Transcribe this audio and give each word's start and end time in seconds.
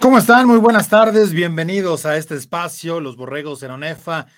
¿Cómo 0.00 0.16
están? 0.16 0.46
Muy 0.46 0.56
buenas 0.56 0.88
tardes, 0.88 1.34
bienvenidos 1.34 2.06
a 2.06 2.16
este 2.16 2.34
espacio, 2.34 3.00
los 3.00 3.16
Borregos 3.16 3.62
en 3.62 3.72
Onefa. 3.72 4.28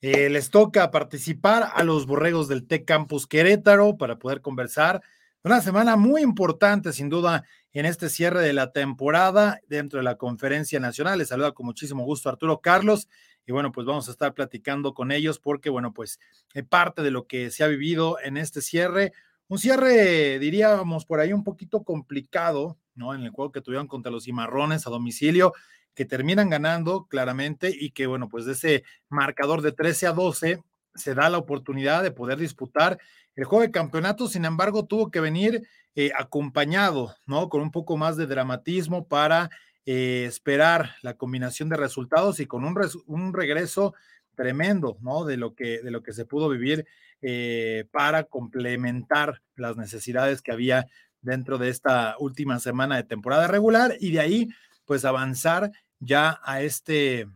Eh, 0.00 0.30
les 0.30 0.48
toca 0.48 0.90
participar 0.90 1.68
a 1.74 1.84
los 1.84 2.06
Borregos 2.06 2.48
del 2.48 2.66
Tec 2.66 2.86
Campus 2.86 3.26
Querétaro 3.26 3.98
para 3.98 4.18
poder 4.18 4.40
conversar. 4.40 5.02
Una 5.44 5.60
semana 5.60 5.96
muy 5.96 6.22
importante, 6.22 6.94
sin 6.94 7.10
duda, 7.10 7.44
en 7.74 7.84
este 7.84 8.08
cierre 8.08 8.40
de 8.40 8.54
la 8.54 8.72
temporada 8.72 9.60
dentro 9.68 9.98
de 9.98 10.04
la 10.04 10.16
conferencia 10.16 10.80
nacional. 10.80 11.18
Les 11.18 11.28
saluda 11.28 11.52
con 11.52 11.66
muchísimo 11.66 12.04
gusto 12.04 12.30
Arturo 12.30 12.62
Carlos. 12.62 13.06
Y 13.46 13.52
bueno, 13.52 13.70
pues 13.70 13.86
vamos 13.86 14.08
a 14.08 14.12
estar 14.12 14.32
platicando 14.32 14.94
con 14.94 15.12
ellos 15.12 15.38
porque, 15.38 15.68
bueno, 15.68 15.92
pues 15.92 16.20
eh, 16.54 16.62
parte 16.62 17.02
de 17.02 17.10
lo 17.10 17.26
que 17.26 17.50
se 17.50 17.62
ha 17.62 17.66
vivido 17.66 18.16
en 18.24 18.38
este 18.38 18.62
cierre, 18.62 19.12
un 19.46 19.58
cierre, 19.58 20.38
diríamos, 20.38 21.04
por 21.04 21.20
ahí 21.20 21.34
un 21.34 21.44
poquito 21.44 21.84
complicado, 21.84 22.78
¿no? 22.94 23.14
En 23.14 23.22
el 23.22 23.30
juego 23.30 23.52
que 23.52 23.60
tuvieron 23.60 23.86
contra 23.86 24.12
los 24.12 24.24
Cimarrones 24.24 24.86
a 24.86 24.90
domicilio, 24.90 25.52
que 25.94 26.04
terminan 26.04 26.50
ganando 26.50 27.06
claramente 27.06 27.70
y 27.74 27.90
que, 27.90 28.06
bueno, 28.06 28.28
pues 28.28 28.44
de 28.44 28.52
ese 28.52 28.84
marcador 29.08 29.62
de 29.62 29.72
13 29.72 30.06
a 30.06 30.12
12 30.12 30.62
se 30.94 31.14
da 31.14 31.30
la 31.30 31.38
oportunidad 31.38 32.02
de 32.02 32.10
poder 32.10 32.38
disputar 32.38 32.98
el 33.34 33.44
juego 33.44 33.62
de 33.62 33.70
campeonato, 33.70 34.28
sin 34.28 34.44
embargo, 34.44 34.84
tuvo 34.84 35.10
que 35.10 35.20
venir 35.20 35.66
eh, 35.94 36.10
acompañado, 36.18 37.14
¿no? 37.26 37.48
Con 37.48 37.62
un 37.62 37.70
poco 37.70 37.96
más 37.96 38.16
de 38.16 38.26
dramatismo 38.26 39.08
para 39.08 39.50
eh, 39.86 40.24
esperar 40.26 40.96
la 41.02 41.14
combinación 41.14 41.68
de 41.68 41.76
resultados 41.76 42.40
y 42.40 42.46
con 42.46 42.64
un, 42.64 42.78
un, 43.06 43.32
regreso 43.32 43.94
tremendo, 44.34 44.98
¿no? 45.00 45.24
De 45.24 45.36
lo 45.36 45.54
que, 45.54 45.80
de 45.82 45.90
lo 45.90 46.02
que 46.02 46.12
se 46.12 46.26
pudo 46.26 46.48
vivir 46.48 46.86
eh, 47.22 47.86
para 47.90 48.24
complementar 48.24 49.42
las 49.56 49.76
necesidades 49.76 50.42
que 50.42 50.52
había 50.52 50.86
dentro 51.22 51.58
de 51.58 51.68
esta 51.70 52.16
última 52.18 52.58
semana 52.58 52.96
de 52.96 53.04
temporada 53.04 53.46
regular 53.46 53.96
y 54.00 54.12
de 54.12 54.20
ahí 54.20 54.48
pues 54.84 55.04
avanzar 55.04 55.70
ya 56.00 56.40
a 56.44 56.60
este 56.62 57.28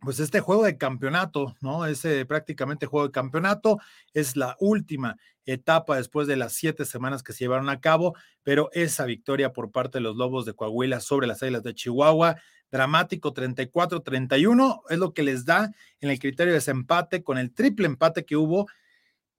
pues 0.00 0.20
este 0.20 0.40
juego 0.40 0.64
de 0.64 0.76
campeonato, 0.76 1.56
¿no? 1.60 1.86
Ese 1.86 2.24
prácticamente 2.26 2.86
juego 2.86 3.06
de 3.06 3.12
campeonato 3.12 3.78
es 4.12 4.36
la 4.36 4.56
última 4.60 5.16
etapa 5.46 5.96
después 5.96 6.26
de 6.26 6.36
las 6.36 6.52
siete 6.52 6.84
semanas 6.84 7.22
que 7.22 7.32
se 7.32 7.40
llevaron 7.40 7.68
a 7.70 7.80
cabo, 7.80 8.14
pero 8.42 8.68
esa 8.72 9.04
victoria 9.04 9.52
por 9.52 9.70
parte 9.70 9.98
de 9.98 10.02
los 10.02 10.16
Lobos 10.16 10.44
de 10.44 10.54
Coahuila 10.54 11.00
sobre 11.00 11.26
las 11.26 11.42
Águilas 11.42 11.62
de 11.62 11.74
Chihuahua, 11.74 12.36
dramático 12.70 13.32
34-31, 13.32 14.82
es 14.90 14.98
lo 14.98 15.14
que 15.14 15.22
les 15.22 15.44
da 15.44 15.70
en 16.00 16.10
el 16.10 16.18
criterio 16.18 16.52
de 16.52 16.58
desempate 16.58 17.22
con 17.22 17.38
el 17.38 17.52
triple 17.52 17.86
empate 17.86 18.24
que 18.24 18.36
hubo 18.36 18.66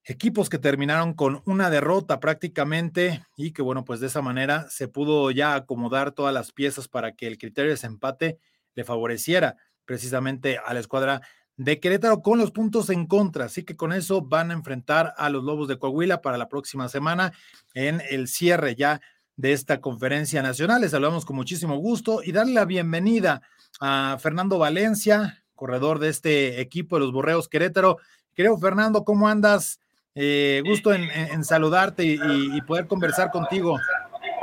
equipos 0.08 0.50
que 0.50 0.58
terminaron 0.58 1.14
con 1.14 1.42
una 1.46 1.70
derrota 1.70 2.22
prácticamente 2.22 3.26
y 3.36 3.52
que 3.52 3.62
bueno, 3.62 3.84
pues 3.84 4.00
de 4.00 4.08
esa 4.08 4.22
manera 4.22 4.66
se 4.70 4.88
pudo 4.88 5.30
ya 5.32 5.54
acomodar 5.54 6.14
todas 6.14 6.34
las 6.34 6.54
piezas 6.54 6.88
para 6.88 7.12
que 7.14 7.28
el 7.28 7.38
criterio 7.38 7.70
de 7.70 7.76
desempate 7.76 8.40
le 8.74 8.86
favoreciera 8.86 9.58
precisamente 9.84 10.60
a 10.66 10.74
la 10.74 10.80
escuadra 10.80 11.22
de 11.58 11.82
Querétaro 11.82 12.22
con 12.22 12.40
los 12.40 12.52
puntos 12.52 12.90
en 12.90 13.06
contra. 13.06 13.46
Así 13.46 13.64
que 13.64 13.76
con 13.76 13.92
eso 13.92 14.22
van 14.22 14.52
a 14.52 14.54
enfrentar 14.54 15.14
a 15.18 15.30
los 15.30 15.44
Lobos 15.44 15.68
de 15.68 15.78
Coahuila 15.78 16.22
para 16.22 16.38
la 16.38 16.48
próxima 16.48 16.88
semana 16.88 17.34
en 17.74 18.02
el 18.10 18.30
cierre 18.30 18.76
ya 18.76 19.02
de 19.36 19.52
esta 19.52 19.82
conferencia 19.82 20.42
nacional. 20.42 20.82
Les 20.82 20.92
saludamos 20.92 21.26
con 21.26 21.36
muchísimo 21.36 21.76
gusto 21.78 22.22
y 22.24 22.32
darle 22.32 22.54
la 22.54 22.66
bienvenida 22.66 23.42
a 23.82 24.18
Fernando 24.22 24.58
Valencia, 24.58 25.44
corredor 25.54 26.00
de 26.00 26.10
este 26.10 26.62
equipo 26.62 26.96
de 26.96 27.02
los 27.02 27.12
Borreos 27.12 27.50
Querétaro. 27.50 27.98
Creo, 28.34 28.58
Fernando, 28.58 29.04
¿cómo 29.04 29.28
andas? 29.28 29.82
Eh, 30.20 30.64
gusto 30.66 30.92
en, 30.94 31.44
saludarte 31.44 32.04
y, 32.04 32.62
poder 32.62 32.88
conversar 32.88 33.30
contigo. 33.30 33.78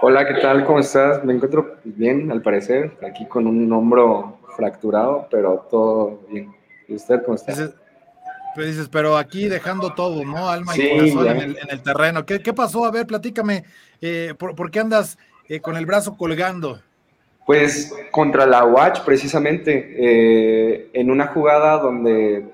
Hola, 0.02 0.24
¿qué 0.24 0.34
tal? 0.34 0.64
¿Cómo 0.64 0.78
estás? 0.78 1.24
Me 1.24 1.34
encuentro 1.34 1.78
bien, 1.82 2.30
al 2.30 2.42
parecer, 2.42 2.92
aquí 3.04 3.26
con 3.26 3.48
un 3.48 3.72
hombro 3.72 4.38
fracturado, 4.56 5.26
pero 5.32 5.66
todo 5.68 6.20
bien. 6.30 6.54
¿Y 6.86 6.94
usted 6.94 7.24
cómo 7.24 7.34
está? 7.34 7.54
pues 8.54 8.68
dices, 8.68 8.88
pero 8.88 9.16
aquí 9.16 9.48
dejando 9.48 9.92
todo, 9.94 10.24
¿no? 10.24 10.48
Alma 10.48 10.76
y 10.76 11.12
corazón 11.12 11.26
en 11.40 11.56
el, 11.68 11.82
terreno. 11.82 12.24
¿Qué, 12.24 12.52
pasó? 12.52 12.84
A 12.84 12.92
ver, 12.92 13.04
platícame, 13.04 13.64
eh, 14.00 14.32
¿por, 14.38 14.70
qué 14.70 14.78
andas 14.78 15.18
eh, 15.48 15.58
con 15.58 15.76
el 15.76 15.86
brazo 15.86 16.16
colgando? 16.16 16.80
Pues 17.46 17.92
contra 18.12 18.46
la 18.46 18.64
Watch, 18.64 19.00
precisamente, 19.00 20.88
en 20.98 21.10
una 21.10 21.26
jugada 21.26 21.78
donde 21.78 22.46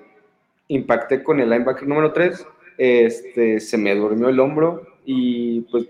impacté 0.69 1.23
con 1.23 1.39
el 1.39 1.51
linebacker 1.51 1.87
número 1.87 2.13
3, 2.13 2.47
este, 2.81 3.61
se 3.61 3.77
me 3.77 3.95
durmió 3.95 4.31
el 4.31 4.41
hombro 4.41 4.87
y 5.05 5.61
pues 5.71 5.87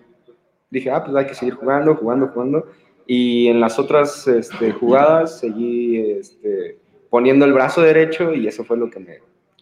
dije, 0.71 0.91
ah, 0.91 1.05
pues 1.05 1.17
hay 1.17 1.27
que 1.27 1.37
seguir 1.37 1.55
jugando, 1.55 1.95
jugando, 1.95 2.27
jugando. 2.29 2.67
Y 3.07 3.47
en 3.47 3.61
las 3.61 3.79
otras 3.79 4.27
este, 4.27 4.73
jugadas 4.73 5.39
seguí 5.39 6.01
este, 6.01 6.79
poniendo 7.09 7.45
el 7.45 7.53
brazo 7.53 7.81
derecho 7.81 8.35
y 8.35 8.49
eso 8.49 8.65
fue 8.65 8.77
lo 8.77 8.91
que 8.91 8.99
me 8.99 9.19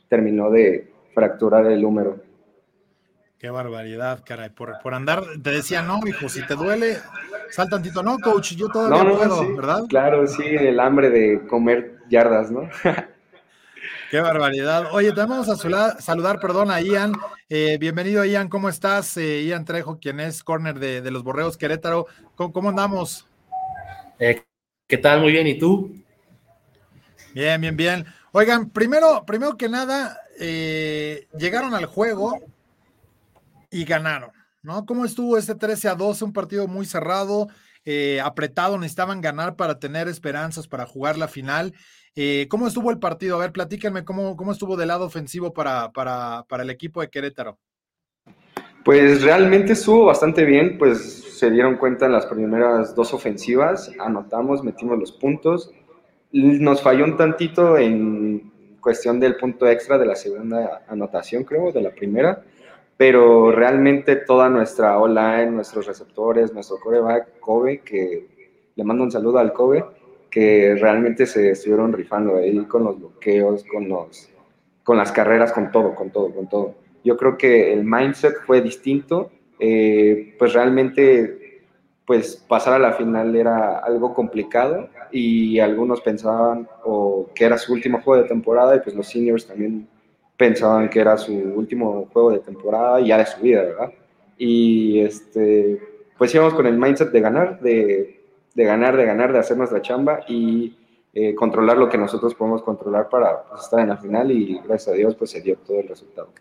terminó 0.09 0.51
de 0.51 0.91
fracturar 1.13 1.67
el 1.67 1.85
húmero. 1.85 2.23
Qué 3.39 3.51
barbaridad, 3.51 4.25
caray. 4.25 4.49
Por, 4.49 4.79
por 4.83 4.95
andar, 4.95 5.23
te 5.43 5.51
decía, 5.51 5.83
no, 5.83 6.01
hijo, 6.07 6.31
si 6.31 6.47
te 6.47 6.55
duele, 6.55 6.97
sal 7.51 7.69
tantito. 7.69 8.03
No, 8.03 8.19
coach, 8.19 8.55
yo 8.55 8.69
todavía 8.69 9.05
no, 9.05 9.19
puedo, 9.19 9.55
¿verdad? 9.55 9.83
Claro, 9.87 10.27
sí, 10.27 10.45
el 10.45 10.81
hambre 10.81 11.11
de 11.11 11.47
comer 11.47 11.99
yardas, 12.09 12.51
¿no? 12.51 12.71
Qué 14.11 14.21
barbaridad. 14.21 14.89
Oye, 14.93 15.13
te 15.13 15.21
vamos 15.21 15.51
a 15.51 16.01
saludar, 16.01 16.41
perdón, 16.41 16.71
a 16.71 16.81
Ian. 16.81 17.13
Eh, 17.51 17.77
bienvenido, 17.79 18.25
Ian. 18.25 18.49
¿Cómo 18.49 18.71
estás? 18.71 19.15
Eh, 19.19 19.45
Ian 19.45 19.67
Trejo, 19.67 19.99
quien 19.99 20.19
es 20.19 20.43
corner 20.43 20.79
de, 20.79 21.11
los 21.11 21.23
Borreos 21.23 21.59
Querétaro. 21.59 22.07
¿Cómo, 22.35 22.71
andamos? 22.71 23.27
Eh, 24.19 24.43
¿Qué 24.87 24.97
tal? 24.97 25.21
Muy 25.21 25.33
bien. 25.33 25.47
¿Y 25.47 25.59
tú? 25.59 25.95
Bien, 27.35 27.61
bien, 27.61 27.77
bien. 27.77 28.07
Oigan, 28.33 28.71
primero, 28.71 29.27
primero 29.27 29.59
que 29.59 29.69
nada, 29.69 30.19
llegaron 30.39 31.75
al 31.75 31.85
juego 31.85 32.39
y 33.71 33.85
ganaron, 33.85 34.31
¿no? 34.63 34.87
¿Cómo 34.87 35.05
estuvo 35.05 35.37
este 35.37 35.55
13 35.55 35.89
a 35.89 35.95
12? 35.95 36.25
Un 36.25 36.33
partido 36.33 36.67
muy 36.67 36.87
cerrado, 36.87 37.49
apretado, 38.25 38.79
necesitaban 38.79 39.21
ganar 39.21 39.57
para 39.57 39.79
tener 39.79 40.09
esperanzas 40.09 40.67
para 40.67 40.87
jugar 40.87 41.19
la 41.19 41.29
final. 41.29 41.75
Eh, 42.21 42.49
¿Cómo 42.49 42.67
estuvo 42.67 42.91
el 42.91 42.99
partido? 42.99 43.37
A 43.37 43.39
ver, 43.39 43.53
platíquenme 43.53 44.05
cómo, 44.05 44.37
cómo 44.37 44.51
estuvo 44.51 44.77
del 44.77 44.89
lado 44.89 45.05
ofensivo 45.05 45.53
para, 45.53 45.93
para, 45.93 46.45
para, 46.49 46.65
el 46.65 46.71
equipo 46.71 47.01
de 47.01 47.11
Querétaro. 47.11 47.61
Pues 48.85 49.23
realmente 49.23 49.75
estuvo 49.75 50.07
bastante 50.07 50.45
bien, 50.45 50.79
pues 50.79 50.99
se 51.39 51.49
dieron 51.49 51.77
cuenta 51.77 52.07
en 52.07 52.13
las 52.13 52.27
primeras 52.27 52.97
dos 52.97 53.15
ofensivas, 53.15 53.93
anotamos, 54.01 54.65
metimos 54.65 54.99
los 54.99 55.13
puntos, 55.13 55.71
nos 56.33 56.83
falló 56.83 57.05
un 57.05 57.17
tantito 57.17 57.79
en 57.79 58.51
cuestión 58.81 59.21
del 59.21 59.37
punto 59.37 59.69
extra 59.69 59.97
de 59.97 60.07
la 60.07 60.17
segunda 60.17 60.83
anotación, 60.89 61.45
creo, 61.45 61.71
de 61.71 61.83
la 61.83 61.91
primera, 61.91 62.43
pero 62.97 63.53
realmente 63.53 64.17
toda 64.17 64.49
nuestra 64.49 64.99
online, 64.99 65.53
nuestros 65.53 65.87
receptores, 65.87 66.53
nuestro 66.53 66.81
coreback, 66.81 67.39
Kobe, 67.39 67.83
que 67.83 68.27
le 68.75 68.83
mando 68.83 69.05
un 69.05 69.13
saludo 69.13 69.39
al 69.39 69.53
Kobe, 69.53 69.85
que 70.31 70.77
realmente 70.81 71.27
se 71.27 71.51
estuvieron 71.51 71.93
rifando 71.93 72.37
ahí 72.37 72.57
con 72.67 72.85
los 72.85 72.99
bloqueos, 72.99 73.65
con, 73.65 73.89
los, 73.89 74.29
con 74.85 74.97
las 74.97 75.13
carreras, 75.13 75.53
con 75.53 75.71
todo, 75.71 75.95
con 75.95 76.11
todo, 76.11 76.35
con 76.35 76.49
todo. 76.49 76.75
Yo 77.05 77.17
creo 77.17 77.39
que 77.39 77.73
el 77.73 77.85
mindset 77.85 78.35
fue 78.47 78.61
distinto, 78.61 79.31
eh, 79.59 80.35
pues 80.39 80.53
realmente 80.53 81.63
pues 82.05 82.37
pasar 82.37 82.75
a 82.75 82.79
la 82.79 82.93
final 82.93 83.37
era 83.37 83.81
algo 83.81 84.15
complicado 84.15 84.89
y 85.13 85.59
algunos 85.59 86.01
pensaban 86.01 86.67
o 86.85 87.29
que 87.35 87.45
era 87.45 87.59
su 87.59 87.75
último 87.75 88.01
juego 88.01 88.23
de 88.23 88.29
temporada 88.29 88.77
y 88.77 88.81
pues 88.81 88.97
los 88.97 89.07
seniors 89.07 89.47
también 89.47 89.87
pensaban 90.39 90.89
que 90.89 91.01
era 91.01 91.19
su 91.19 91.35
último 91.35 92.09
juego 92.11 92.31
de 92.31 92.39
temporada 92.39 93.01
y 93.01 93.09
ya 93.09 93.19
de 93.19 93.27
su 93.27 93.43
vida, 93.43 93.63
¿verdad? 93.63 93.93
Y 94.39 95.01
este, 95.01 95.79
pues 96.17 96.35
íbamos 96.35 96.55
con 96.55 96.67
el 96.67 96.79
mindset 96.79 97.11
de 97.11 97.21
ganar, 97.21 97.61
de 97.61 98.18
de 98.59 98.65
ganar, 98.65 98.97
de 98.97 99.05
ganar, 99.05 99.33
de 99.33 99.39
hacer 99.39 99.57
nuestra 99.57 99.81
chamba 99.81 100.25
y 100.27 100.77
eh, 101.15 101.33
controlar 101.37 101.79
lo 101.79 101.89
que 101.89 101.97
nosotros 101.97 102.35
podemos 102.35 102.61
controlar 102.61 103.09
para 103.09 103.45
pues, 103.45 103.63
estar 103.63 103.79
en 103.79 103.89
la 103.89 103.97
final 103.97 104.33
y 104.33 104.59
gracias 104.59 104.89
a 104.89 104.93
Dios 104.97 105.15
pues 105.15 105.31
se 105.31 105.41
dio 105.41 105.57
todo 105.59 105.79
el 105.79 105.87
resultado. 105.87 106.33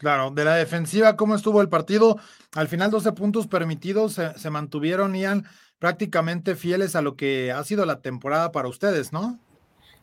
Claro, 0.00 0.32
de 0.32 0.44
la 0.44 0.56
defensiva, 0.56 1.14
¿cómo 1.14 1.36
estuvo 1.36 1.62
el 1.62 1.68
partido? 1.68 2.18
Al 2.52 2.66
final 2.66 2.90
12 2.90 3.12
puntos 3.12 3.46
permitidos 3.46 4.20
se, 4.34 4.50
mantuvieron, 4.50 5.14
Ian, 5.14 5.44
prácticamente 5.78 6.56
fieles 6.56 6.96
a 6.96 7.02
lo 7.02 7.14
que 7.14 7.52
ha 7.52 7.62
sido 7.62 7.86
la 7.86 8.00
temporada 8.00 8.50
para 8.50 8.66
ustedes, 8.66 9.12
¿no? 9.12 9.38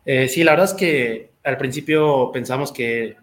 Eh, 0.06 0.30
sí, 0.30 0.46
la 0.46 0.52
verdad 0.52 0.68
es 0.68 0.74
que 0.76 1.32
al 1.44 1.58
principio 1.58 2.32
pensamos 2.32 2.72
que, 2.72 3.18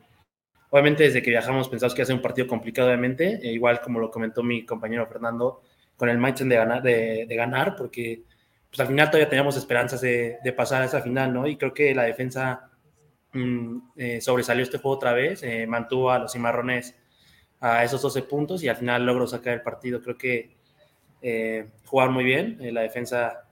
obviamente 0.69 1.05
desde 1.05 1.23
que 1.23 1.31
viajamos 1.31 1.71
pensamos 1.71 1.95
que 1.95 2.03
iba 2.03 2.05
a 2.05 2.07
ser 2.09 2.17
un 2.17 2.23
partido 2.23 2.47
complicado, 2.49 2.89
obviamente, 2.89 3.41
e 3.43 3.51
igual 3.51 3.81
como 3.81 3.99
lo 3.99 4.11
comentó 4.11 4.43
mi 4.43 4.67
compañero 4.67 5.07
Fernando, 5.07 5.63
con 6.03 6.09
el 6.09 6.19
mindset 6.19 6.49
de 6.49 6.57
ganar, 6.57 6.83
de, 6.83 7.27
ganar 7.29 7.77
porque 7.77 8.25
pues 8.69 8.81
al 8.81 8.89
final 8.89 9.07
todavía 9.07 9.29
teníamos 9.29 9.57
esperanzas 9.57 10.01
de, 10.01 10.55
pasar 10.57 10.83
a 10.83 10.87
esa 10.87 11.01
final, 11.01 11.33
¿no? 11.33 11.47
Y 11.47 11.57
creo 11.57 11.73
que 11.73 11.95
la 11.95 12.03
defensa 12.03 12.73
mm, 13.33 13.79
eh, 13.95 14.21
sobresalió 14.21 14.65
este 14.65 14.79
juego 14.79 14.97
otra 14.97 15.13
vez, 15.13 15.45
eh, 15.45 15.65
mantuvo 15.65 16.11
a 16.11 16.19
los 16.19 16.33
cimarrones 16.33 16.97
a 17.61 17.85
esos 17.85 18.03
12 18.03 18.23
puntos 18.23 18.65
y 18.65 18.69
al 18.69 18.75
final 18.75 19.07
logró 19.07 19.29
sacar 19.29 19.55
el 19.55 19.63
partido. 19.63 20.03
Creo 20.03 20.19
que 20.19 20.57
eh, 21.21 21.71
jugaron 21.87 22.15
muy 22.15 22.25
bien, 22.25 22.59
la 22.75 22.81
defensa 22.81 23.45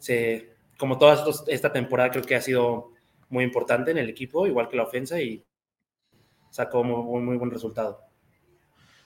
se, 0.00 0.50
como 0.76 0.98
toda 0.98 1.24
esta 1.46 1.72
temporada, 1.72 2.10
creo 2.10 2.24
que 2.24 2.34
ha 2.34 2.40
sido 2.40 2.94
muy 3.28 3.44
importante 3.44 3.92
en 3.92 3.98
el 3.98 4.10
equipo, 4.10 4.44
igual 4.44 4.68
que 4.68 4.76
la 4.76 4.82
ofensa, 4.82 5.20
y 5.20 5.46
sacó 6.50 6.82
muy, 6.82 7.22
muy 7.22 7.36
buen 7.36 7.52
resultado. 7.52 8.09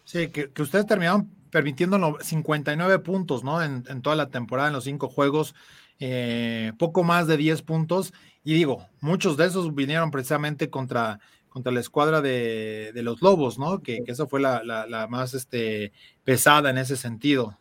Sí, 0.04 0.28
que, 0.28 0.50
ustedes 0.60 0.86
terminaron 0.86 1.30
permitiendo 1.50 2.18
59 2.20 2.98
puntos, 3.00 3.42
¿no? 3.42 3.62
En, 3.62 3.82
toda 4.02 4.16
la 4.16 4.28
temporada, 4.28 4.68
en 4.68 4.74
los 4.74 4.84
cinco 4.84 5.08
juegos, 5.08 5.54
eh, 5.98 6.72
poco 6.78 7.04
más 7.04 7.26
de 7.26 7.36
10 7.36 7.62
puntos. 7.62 8.12
Y 8.44 8.54
digo, 8.54 8.86
muchos 9.00 9.36
de 9.36 9.46
esos 9.46 9.74
vinieron 9.74 10.10
precisamente 10.10 10.68
contra, 10.68 11.20
contra 11.48 11.72
la 11.72 11.80
escuadra 11.80 12.20
de, 12.20 12.92
los 12.96 13.22
Lobos, 13.22 13.58
¿no? 13.58 13.82
Que, 13.82 14.02
que 14.04 14.12
esa 14.12 14.26
fue 14.26 14.40
la, 14.40 15.06
más 15.08 15.32
este, 15.32 15.92
pesada 16.24 16.70
en 16.70 16.78
ese 16.78 16.96
sentido. 16.96 17.58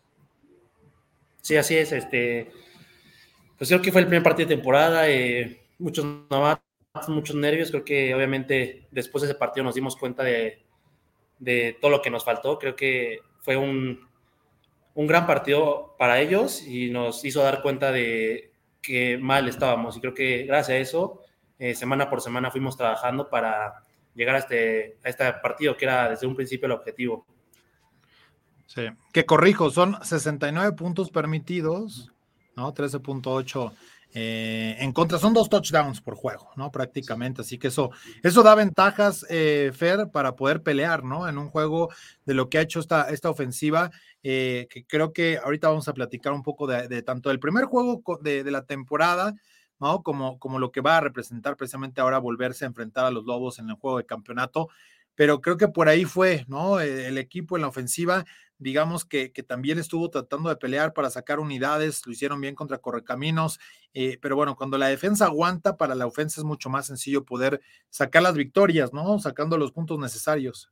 Sí, 1.41 1.55
así 1.55 1.75
es. 1.75 1.91
Este, 1.91 2.51
pues 3.57 3.69
creo 3.69 3.81
que 3.81 3.91
fue 3.91 4.01
el 4.01 4.07
primer 4.07 4.23
partido 4.23 4.49
de 4.49 4.55
temporada. 4.55 5.09
Eh, 5.09 5.61
muchos 5.77 6.05
novatos, 6.29 6.63
muchos 7.07 7.35
nervios. 7.35 7.69
Creo 7.69 7.85
que 7.85 8.13
obviamente 8.13 8.87
después 8.91 9.21
de 9.21 9.29
ese 9.29 9.37
partido 9.37 9.63
nos 9.63 9.75
dimos 9.75 9.95
cuenta 9.95 10.23
de, 10.23 10.63
de 11.39 11.77
todo 11.79 11.91
lo 11.91 12.01
que 12.01 12.09
nos 12.09 12.23
faltó. 12.23 12.59
Creo 12.59 12.75
que 12.75 13.19
fue 13.41 13.57
un, 13.57 14.07
un 14.95 15.07
gran 15.07 15.25
partido 15.25 15.95
para 15.97 16.19
ellos 16.19 16.65
y 16.65 16.89
nos 16.89 17.23
hizo 17.25 17.41
dar 17.41 17.61
cuenta 17.61 17.91
de 17.91 18.51
que 18.81 19.17
mal 19.17 19.47
estábamos. 19.47 19.97
Y 19.97 20.01
creo 20.01 20.13
que 20.13 20.43
gracias 20.43 20.75
a 20.75 20.79
eso, 20.79 21.21
eh, 21.59 21.73
semana 21.73 22.09
por 22.09 22.21
semana 22.21 22.51
fuimos 22.51 22.77
trabajando 22.77 23.29
para 23.29 23.83
llegar 24.13 24.35
a 24.35 24.39
este, 24.39 24.97
a 25.03 25.09
este 25.09 25.33
partido, 25.33 25.75
que 25.75 25.85
era 25.85 26.09
desde 26.09 26.27
un 26.27 26.35
principio 26.35 26.67
el 26.67 26.73
objetivo. 26.73 27.25
Sí, 28.67 28.87
que 29.11 29.25
corrijo, 29.25 29.69
son 29.69 29.97
69 30.03 30.73
puntos 30.73 31.11
permitidos, 31.11 32.11
¿no? 32.55 32.73
13.8 32.73 33.73
eh, 34.15 34.75
en 34.79 34.91
contra, 34.91 35.17
son 35.17 35.33
dos 35.33 35.49
touchdowns 35.49 35.99
por 35.99 36.15
juego, 36.15 36.51
¿no? 36.55 36.71
Prácticamente, 36.71 37.41
así 37.41 37.57
que 37.57 37.69
eso, 37.69 37.89
eso 38.21 38.43
da 38.43 38.53
ventajas, 38.53 39.25
eh, 39.27 39.71
Fer, 39.73 40.11
para 40.11 40.35
poder 40.35 40.61
pelear, 40.61 41.03
¿no? 41.03 41.27
En 41.27 41.39
un 41.39 41.49
juego 41.49 41.89
de 42.25 42.35
lo 42.35 42.47
que 42.47 42.59
ha 42.59 42.61
hecho 42.61 42.79
esta, 42.79 43.09
esta 43.09 43.31
ofensiva, 43.31 43.89
eh, 44.21 44.67
que 44.69 44.85
creo 44.85 45.13
que 45.13 45.39
ahorita 45.43 45.69
vamos 45.69 45.87
a 45.87 45.93
platicar 45.93 46.31
un 46.31 46.43
poco 46.43 46.67
de, 46.67 47.01
tanto 47.01 47.29
del 47.29 47.39
primer 47.39 47.65
juego 47.65 48.03
de, 48.21 48.43
la 48.51 48.65
temporada, 48.65 49.33
¿no? 49.79 50.03
Como, 50.03 50.37
como 50.37 50.59
lo 50.59 50.71
que 50.71 50.81
va 50.81 50.97
a 50.97 51.01
representar 51.01 51.57
precisamente 51.57 51.99
ahora 51.99 52.19
volverse 52.19 52.65
a 52.65 52.67
enfrentar 52.67 53.05
a 53.05 53.11
los 53.11 53.25
Lobos 53.25 53.57
en 53.57 53.69
el 53.69 53.75
juego 53.77 53.97
de 53.97 54.05
campeonato, 54.05 54.69
pero 55.15 55.41
creo 55.41 55.57
que 55.57 55.67
por 55.67 55.89
ahí 55.89 56.05
fue, 56.05 56.45
¿no? 56.47 56.79
El 56.79 57.17
equipo 57.17 57.55
en 57.55 57.61
la 57.61 57.67
ofensiva 57.67 58.25
digamos 58.63 59.05
que, 59.05 59.29
también 59.45 59.77
estuvo 59.77 60.09
tratando 60.09 60.49
de 60.49 60.55
pelear 60.55 60.93
para 60.93 61.09
sacar 61.09 61.39
unidades, 61.39 62.01
lo 62.05 62.13
hicieron 62.13 62.41
bien 62.41 62.55
contra 62.55 62.77
Correcaminos, 62.79 63.59
eh, 63.93 64.17
pero 64.21 64.35
bueno, 64.35 64.55
cuando 64.55 64.77
la 64.77 64.87
defensa 64.87 65.25
aguanta, 65.25 65.77
para 65.77 65.93
la 65.93 66.07
ofensa 66.07 66.41
es 66.41 66.45
mucho 66.45 66.69
más 66.69 66.87
sencillo 66.87 67.25
poder 67.25 67.61
sacar 67.89 68.23
las 68.23 68.35
victorias, 68.35 68.93
¿no? 68.93 69.19
Sacando 69.19 69.57
los 69.57 69.71
puntos 69.71 69.99
necesarios. 69.99 70.71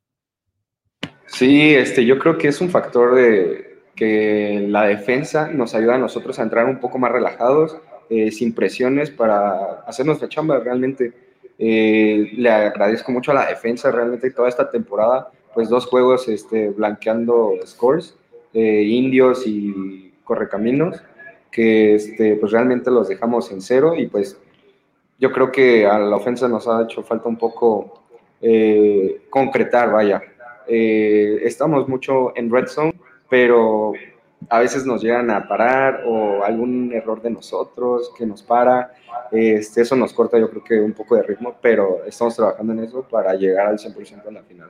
Sí, 1.28 1.76
este, 1.76 2.06
yo 2.06 2.18
creo 2.18 2.38
que 2.38 2.48
es 2.48 2.62
un 2.62 2.70
factor 2.70 3.16
de 3.16 3.84
que 3.96 4.66
la 4.68 4.84
defensa 4.84 5.50
nos 5.50 5.76
ayuda 5.76 5.96
a 5.96 6.00
nosotros 6.00 6.40
a 6.40 6.44
entrar 6.44 6.66
un 6.66 6.80
poco 6.80 6.98
más 6.98 7.12
relajados, 7.12 7.78
eh, 8.10 8.32
sin 8.32 8.54
presiones 8.54 9.10
para 9.10 9.82
hacer 9.86 10.06
nuestra 10.06 10.28
chamba 10.28 10.60
realmente. 10.60 11.31
Eh, 11.64 12.32
le 12.34 12.50
agradezco 12.50 13.12
mucho 13.12 13.32
a 13.32 13.36
la 13.36 13.46
defensa 13.46 13.92
realmente 13.92 14.32
toda 14.32 14.50
esta 14.50 14.70
temporada 14.70 15.32
pues 15.54 15.70
dos 15.70 15.86
juegos 15.86 16.28
este, 16.28 16.70
blanqueando 16.70 17.56
scores, 17.66 18.16
eh, 18.54 18.84
indios 18.84 19.46
y 19.46 20.14
correcaminos, 20.24 21.02
que 21.52 21.96
este, 21.96 22.36
pues 22.36 22.52
realmente 22.52 22.90
los 22.92 23.10
dejamos 23.10 23.52
en 23.52 23.62
cero 23.62 23.94
y 23.98 24.08
pues 24.08 24.38
yo 25.20 25.32
creo 25.32 25.52
que 25.52 25.86
a 25.86 26.00
la 26.00 26.16
ofensa 26.16 26.48
nos 26.48 26.68
ha 26.68 26.84
hecho 26.84 27.04
falta 27.04 27.28
un 27.28 27.38
poco 27.38 28.02
eh, 28.42 29.22
concretar, 29.30 29.92
vaya. 29.92 30.22
Eh, 30.68 31.42
estamos 31.44 31.88
mucho 31.88 32.36
en 32.36 32.50
red 32.50 32.68
zone, 32.68 32.94
pero 33.30 33.94
a 34.52 34.60
veces 34.60 34.86
nos 34.86 35.02
llegan 35.02 35.32
a 35.32 35.48
parar 35.48 36.04
o 36.06 36.44
algún 36.44 36.92
error 36.92 37.22
de 37.22 37.30
nosotros 37.30 38.12
que 38.18 38.26
nos 38.26 38.44
para. 38.44 38.94
Este, 39.32 39.82
eso 39.82 39.96
nos 39.96 40.12
corta 40.12 40.38
yo 40.38 40.50
creo 40.50 40.62
que 40.62 40.78
un 40.82 40.92
poco 40.92 41.16
de 41.16 41.24
ritmo, 41.24 41.56
pero 41.62 42.04
estamos 42.04 42.36
trabajando 42.36 42.74
en 42.74 42.80
eso 42.80 43.02
para 43.02 43.34
llegar 43.34 43.68
al 43.68 43.78
100% 43.78 44.28
en 44.28 44.34
la 44.34 44.44
final. 44.44 44.70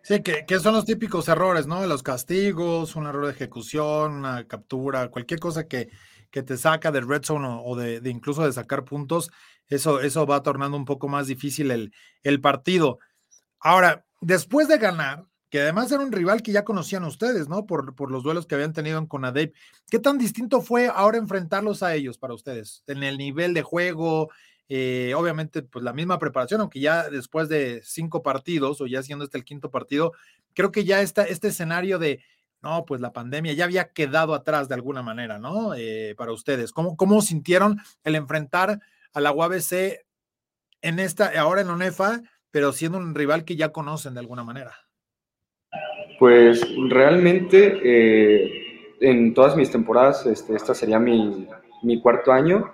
Sí, 0.00 0.22
que, 0.22 0.58
son 0.58 0.72
los 0.72 0.86
típicos 0.86 1.28
errores, 1.28 1.66
¿no? 1.66 1.86
Los 1.86 2.02
castigos, 2.02 2.96
un 2.96 3.06
error 3.06 3.26
de 3.26 3.32
ejecución, 3.32 4.12
una 4.12 4.48
captura, 4.48 5.08
cualquier 5.08 5.38
cosa 5.38 5.68
que, 5.68 5.90
que 6.30 6.42
te 6.42 6.56
saca 6.56 6.90
del 6.90 7.06
red 7.06 7.22
zone 7.22 7.46
o, 7.46 7.76
de, 7.76 8.00
incluso 8.06 8.42
de 8.42 8.54
sacar 8.54 8.86
puntos, 8.86 9.30
eso, 9.68 10.00
eso 10.00 10.26
va 10.26 10.42
tornando 10.42 10.78
un 10.78 10.86
poco 10.86 11.08
más 11.08 11.26
difícil 11.26 11.70
el, 11.70 11.92
el 12.22 12.40
partido. 12.40 13.00
Ahora, 13.60 14.06
después 14.22 14.66
de 14.66 14.78
ganar, 14.78 15.26
que 15.52 15.60
además 15.60 15.92
era 15.92 16.02
un 16.02 16.12
rival 16.12 16.42
que 16.42 16.50
ya 16.50 16.64
conocían 16.64 17.04
ustedes, 17.04 17.46
¿no? 17.46 17.66
Por, 17.66 17.94
por 17.94 18.10
los 18.10 18.22
duelos 18.22 18.46
que 18.46 18.54
habían 18.54 18.72
tenido 18.72 18.98
en 18.98 19.04
Conadep. 19.04 19.54
¿Qué 19.90 19.98
tan 19.98 20.16
distinto 20.16 20.62
fue 20.62 20.86
ahora 20.88 21.18
enfrentarlos 21.18 21.82
a 21.82 21.94
ellos 21.94 22.16
para 22.16 22.32
ustedes? 22.32 22.82
En 22.86 23.02
el 23.02 23.18
nivel 23.18 23.52
de 23.52 23.60
juego, 23.60 24.30
eh, 24.70 25.12
obviamente, 25.14 25.60
pues 25.60 25.84
la 25.84 25.92
misma 25.92 26.18
preparación, 26.18 26.62
aunque 26.62 26.80
ya 26.80 27.10
después 27.10 27.50
de 27.50 27.82
cinco 27.84 28.22
partidos 28.22 28.80
o 28.80 28.86
ya 28.86 29.02
siendo 29.02 29.26
este 29.26 29.36
el 29.36 29.44
quinto 29.44 29.70
partido, 29.70 30.12
creo 30.54 30.72
que 30.72 30.86
ya 30.86 31.02
está 31.02 31.24
este 31.24 31.48
escenario 31.48 31.98
de, 31.98 32.24
no, 32.62 32.86
pues 32.86 33.02
la 33.02 33.12
pandemia 33.12 33.52
ya 33.52 33.64
había 33.64 33.92
quedado 33.92 34.32
atrás 34.32 34.70
de 34.70 34.74
alguna 34.74 35.02
manera, 35.02 35.38
¿no? 35.38 35.74
Eh, 35.74 36.14
para 36.16 36.32
ustedes. 36.32 36.72
¿Cómo, 36.72 36.96
¿Cómo 36.96 37.20
sintieron 37.20 37.78
el 38.04 38.14
enfrentar 38.14 38.80
a 39.12 39.20
la 39.20 39.32
UABC 39.32 40.00
en 40.80 40.98
esta, 40.98 41.30
ahora 41.38 41.60
en 41.60 41.68
ONEFA, 41.68 42.22
pero 42.50 42.72
siendo 42.72 42.96
un 42.96 43.14
rival 43.14 43.44
que 43.44 43.56
ya 43.56 43.70
conocen 43.70 44.14
de 44.14 44.20
alguna 44.20 44.44
manera? 44.44 44.74
Pues 46.22 46.64
realmente 46.88 47.80
eh, 47.82 48.94
en 49.00 49.34
todas 49.34 49.56
mis 49.56 49.72
temporadas, 49.72 50.24
este, 50.24 50.54
esta 50.54 50.72
sería 50.72 51.00
mi, 51.00 51.48
mi 51.82 52.00
cuarto 52.00 52.30
año 52.30 52.70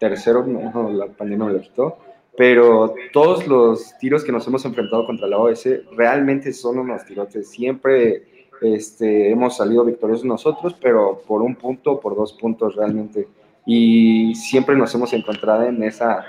tercero, 0.00 0.44
la 0.44 1.06
pandemia 1.06 1.46
me 1.46 1.52
lo 1.52 1.60
quitó, 1.60 1.98
pero 2.36 2.96
todos 3.12 3.46
los 3.46 3.96
tiros 4.00 4.24
que 4.24 4.32
nos 4.32 4.48
hemos 4.48 4.64
enfrentado 4.64 5.06
contra 5.06 5.28
la 5.28 5.38
OS 5.38 5.68
realmente 5.96 6.52
son 6.52 6.80
unos 6.80 7.04
tirotes. 7.04 7.48
Siempre 7.48 8.48
este, 8.62 9.30
hemos 9.30 9.58
salido 9.58 9.84
victoriosos 9.84 10.24
nosotros, 10.24 10.74
pero 10.82 11.22
por 11.24 11.40
un 11.40 11.54
punto, 11.54 12.00
por 12.00 12.16
dos 12.16 12.32
puntos 12.32 12.74
realmente. 12.74 13.28
Y 13.64 14.34
siempre 14.34 14.74
nos 14.74 14.92
hemos 14.96 15.12
encontrado 15.12 15.62
en 15.66 15.84
esa, 15.84 16.24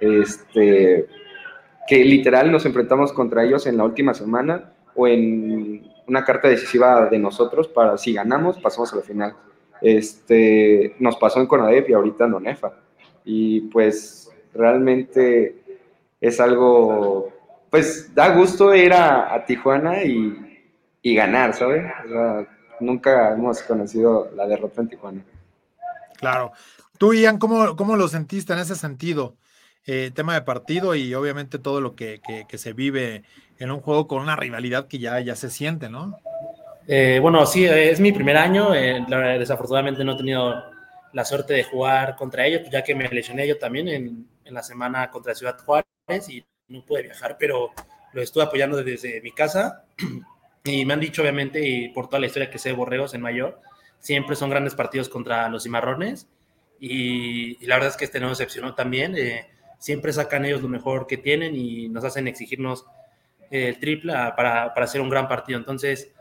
este, 0.00 1.08
que 1.86 2.04
literal 2.06 2.50
nos 2.50 2.64
enfrentamos 2.64 3.12
contra 3.12 3.44
ellos 3.44 3.66
en 3.66 3.76
la 3.76 3.84
última 3.84 4.14
semana 4.14 4.72
o 4.94 5.06
en 5.06 5.94
una 6.06 6.24
carta 6.24 6.48
decisiva 6.48 7.06
de 7.06 7.18
nosotros 7.18 7.68
para 7.68 7.98
si 7.98 8.12
ganamos, 8.12 8.58
pasamos 8.58 8.92
a 8.92 8.96
la 8.96 9.02
final. 9.02 9.36
Este, 9.80 10.96
nos 10.98 11.16
pasó 11.16 11.40
en 11.40 11.46
Conadep 11.46 11.88
y 11.90 11.92
ahorita 11.92 12.24
en 12.24 12.34
ONEFA 12.34 12.72
y 13.24 13.62
pues 13.62 14.30
realmente 14.54 15.62
es 16.20 16.40
algo, 16.40 17.32
pues 17.70 18.14
da 18.14 18.34
gusto 18.34 18.74
ir 18.74 18.92
a, 18.92 19.44
Tijuana 19.46 20.02
y, 20.04 20.42
ganar, 21.02 21.54
¿sabes? 21.54 21.84
nunca 22.80 23.32
hemos 23.32 23.62
conocido 23.62 24.30
la 24.34 24.46
derrota 24.46 24.82
en 24.82 24.88
Tijuana. 24.88 25.24
Claro. 26.18 26.52
Tú, 26.98 27.12
Ian, 27.12 27.38
¿cómo, 27.38 27.76
cómo 27.76 27.96
lo 27.96 28.08
sentiste 28.08 28.52
en 28.52 28.58
ese 28.60 28.74
sentido? 28.74 29.36
Eh, 29.88 30.10
tema 30.12 30.34
de 30.34 30.42
partido 30.42 30.96
y 30.96 31.14
obviamente 31.14 31.60
todo 31.60 31.80
lo 31.80 31.94
que, 31.94 32.20
se 32.52 32.72
vive 32.72 33.22
en 33.58 33.70
un 33.70 33.80
juego 33.80 34.08
con 34.08 34.20
una 34.20 34.34
rivalidad 34.34 34.88
que 34.88 34.98
ya, 34.98 35.20
ya 35.20 35.36
se 35.36 35.48
siente, 35.48 35.88
¿no? 35.88 36.18
Eh, 36.88 37.20
bueno, 37.22 37.46
sí, 37.46 37.64
es 37.64 38.00
mi 38.00 38.10
primer 38.10 38.36
año. 38.36 38.74
Eh, 38.74 39.04
desafortunadamente 39.38 40.04
no 40.04 40.14
he 40.14 40.16
tenido 40.16 40.54
la 41.12 41.24
suerte 41.24 41.54
de 41.54 41.64
jugar 41.64 42.16
contra 42.16 42.46
ellos, 42.46 42.62
ya 42.70 42.82
que 42.82 42.94
me 42.96 43.08
lesioné 43.08 43.46
yo 43.46 43.58
también 43.58 43.88
en, 43.88 44.28
en, 44.44 44.54
la 44.54 44.62
semana 44.62 45.08
contra 45.10 45.34
Ciudad 45.34 45.56
Juárez 45.64 46.28
y 46.28 46.44
no 46.68 46.84
pude 46.84 47.02
viajar, 47.02 47.36
pero 47.38 47.70
lo 48.12 48.22
estuve 48.22 48.42
apoyando 48.42 48.82
desde 48.82 49.20
mi 49.20 49.30
casa 49.30 49.84
y 50.64 50.84
me 50.84 50.94
han 50.94 51.00
dicho 51.00 51.22
obviamente 51.22 51.66
y 51.66 51.90
por 51.90 52.08
toda 52.08 52.18
la 52.18 52.26
historia 52.26 52.50
que 52.50 52.58
sé 52.58 52.70
de 52.70 52.74
Borregos 52.74 53.14
en 53.14 53.22
Mayor, 53.22 53.60
siempre 54.00 54.34
son 54.34 54.50
grandes 54.50 54.74
partidos 54.74 55.08
contra 55.08 55.48
los 55.48 55.62
cimarrones 55.62 56.26
y, 56.80 57.64
la 57.66 57.76
verdad 57.76 57.90
es 57.90 57.96
que 57.96 58.04
este 58.04 58.20
no 58.20 58.28
decepcionó 58.28 58.74
también, 58.74 59.16
eh, 59.16 59.46
siempre 59.86 60.12
sacan 60.12 60.44
ellos 60.44 60.62
lo 60.62 60.68
mejor 60.68 61.06
que 61.06 61.16
tienen 61.16 61.54
y 61.54 61.88
nos 61.88 62.04
hacen 62.04 62.26
exigirnos 62.26 62.84
el 63.50 63.78
triple 63.78 64.12
para, 64.36 64.74
para 64.74 64.84
hacer 64.84 65.00
un 65.00 65.08
gran 65.08 65.28
partido, 65.28 65.58
entonces 65.58 66.12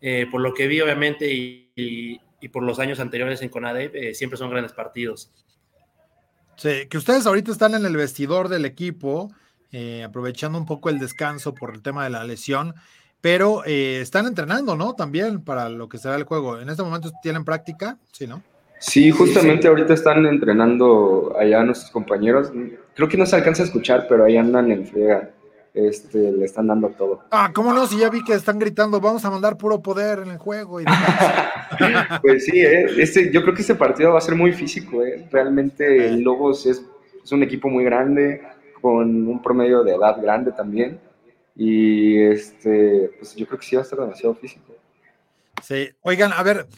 eh, 0.00 0.26
por 0.30 0.40
lo 0.42 0.52
que 0.52 0.66
vi 0.66 0.80
obviamente 0.82 1.32
y 1.32 2.20
y 2.44 2.48
por 2.48 2.62
los 2.62 2.78
años 2.78 3.00
anteriores 3.00 3.40
en 3.40 3.48
CONADEP, 3.48 3.94
eh, 3.94 4.14
siempre 4.14 4.36
son 4.36 4.50
grandes 4.50 4.74
partidos. 4.74 5.30
Sí, 6.56 6.86
que 6.90 6.98
ustedes 6.98 7.26
ahorita 7.26 7.50
están 7.50 7.74
en 7.74 7.86
el 7.86 7.96
vestidor 7.96 8.50
del 8.50 8.66
equipo, 8.66 9.32
eh, 9.72 10.04
aprovechando 10.04 10.58
un 10.58 10.66
poco 10.66 10.90
el 10.90 10.98
descanso 10.98 11.54
por 11.54 11.72
el 11.74 11.80
tema 11.80 12.04
de 12.04 12.10
la 12.10 12.22
lesión, 12.24 12.74
pero 13.22 13.64
eh, 13.64 14.00
están 14.02 14.26
entrenando, 14.26 14.76
¿no? 14.76 14.92
También 14.92 15.40
para 15.40 15.70
lo 15.70 15.88
que 15.88 15.96
será 15.96 16.16
el 16.16 16.24
juego. 16.24 16.60
En 16.60 16.68
este 16.68 16.82
momento 16.82 17.10
tienen 17.22 17.46
práctica, 17.46 17.96
¿sí, 18.12 18.26
no? 18.26 18.42
Sí, 18.78 19.10
justamente 19.10 19.66
ahorita 19.66 19.94
están 19.94 20.26
entrenando 20.26 21.34
allá 21.38 21.64
nuestros 21.64 21.90
compañeros. 21.90 22.52
Creo 22.94 23.08
que 23.08 23.16
no 23.16 23.26
se 23.26 23.36
alcanza 23.36 23.62
a 23.62 23.66
escuchar, 23.66 24.06
pero 24.08 24.24
ahí 24.24 24.36
andan 24.36 24.70
en 24.70 24.86
friega. 24.86 25.30
Este, 25.74 26.30
le 26.30 26.44
están 26.44 26.68
dando 26.68 26.90
todo. 26.90 27.24
Ah, 27.32 27.50
¿cómo 27.52 27.72
no? 27.72 27.84
Si 27.88 27.98
ya 27.98 28.08
vi 28.08 28.22
que 28.22 28.34
están 28.34 28.60
gritando, 28.60 29.00
vamos 29.00 29.24
a 29.24 29.30
mandar 29.30 29.56
puro 29.56 29.82
poder 29.82 30.20
en 30.20 30.30
el 30.30 30.38
juego. 30.38 30.78
pues 32.22 32.44
sí, 32.44 32.60
¿eh? 32.60 32.86
este, 32.96 33.32
yo 33.32 33.42
creo 33.42 33.54
que 33.54 33.62
este 33.62 33.74
partido 33.74 34.12
va 34.12 34.18
a 34.18 34.22
ser 34.22 34.36
muy 34.36 34.52
físico. 34.52 35.04
¿eh? 35.04 35.26
Realmente 35.32 36.06
el 36.06 36.20
Lobos 36.20 36.64
es, 36.66 36.84
es 37.24 37.32
un 37.32 37.42
equipo 37.42 37.68
muy 37.68 37.82
grande, 37.82 38.40
con 38.80 39.26
un 39.26 39.42
promedio 39.42 39.82
de 39.82 39.94
edad 39.94 40.22
grande 40.22 40.52
también. 40.52 41.00
Y 41.56 42.20
este, 42.20 43.10
pues 43.18 43.34
yo 43.34 43.44
creo 43.44 43.58
que 43.58 43.66
sí 43.66 43.74
va 43.74 43.82
a 43.82 43.84
estar 43.84 43.98
demasiado 43.98 44.36
físico. 44.36 44.72
Sí, 45.60 45.88
oigan, 46.02 46.32
a 46.32 46.42
ver, 46.44 46.68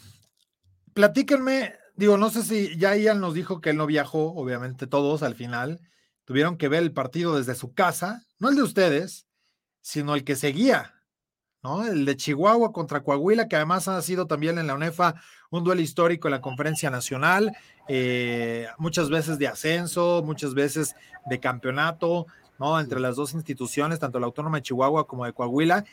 platíquenme 0.94 1.74
digo, 1.96 2.16
no 2.16 2.30
sé 2.30 2.42
si 2.42 2.76
ya 2.78 2.94
Ian 2.96 3.20
nos 3.20 3.34
dijo 3.34 3.60
que 3.60 3.70
él 3.70 3.76
no 3.76 3.86
viajó, 3.86 4.32
obviamente 4.34 4.86
todos 4.86 5.22
al 5.22 5.34
final 5.34 5.80
tuvieron 6.26 6.58
que 6.58 6.68
ver 6.68 6.82
el 6.82 6.92
partido 6.92 7.38
desde 7.38 7.54
su 7.54 7.72
casa, 7.72 8.26
no 8.38 8.50
el 8.50 8.56
de 8.56 8.62
ustedes, 8.62 9.26
sino 9.80 10.14
el 10.14 10.24
que 10.24 10.36
seguía, 10.36 10.94
¿no? 11.62 11.86
El 11.86 12.04
de 12.04 12.16
Chihuahua 12.16 12.72
contra 12.72 13.02
Coahuila, 13.02 13.48
que 13.48 13.56
además 13.56 13.88
ha 13.88 14.02
sido 14.02 14.26
también 14.26 14.58
en 14.58 14.66
la 14.66 14.74
UNEFA 14.74 15.14
un 15.50 15.62
duelo 15.64 15.80
histórico 15.80 16.26
en 16.26 16.32
la 16.32 16.40
conferencia 16.40 16.90
nacional, 16.90 17.56
eh, 17.88 18.66
muchas 18.76 19.08
veces 19.08 19.38
de 19.38 19.46
ascenso, 19.46 20.22
muchas 20.24 20.52
veces 20.52 20.96
de 21.26 21.38
campeonato, 21.38 22.26
¿no? 22.58 22.80
Entre 22.80 22.98
las 22.98 23.14
dos 23.14 23.32
instituciones, 23.32 24.00
tanto 24.00 24.18
la 24.18 24.26
Autónoma 24.26 24.58
de 24.58 24.62
Chihuahua 24.62 25.06
como 25.06 25.24
de 25.24 25.32
Coahuila. 25.32 25.84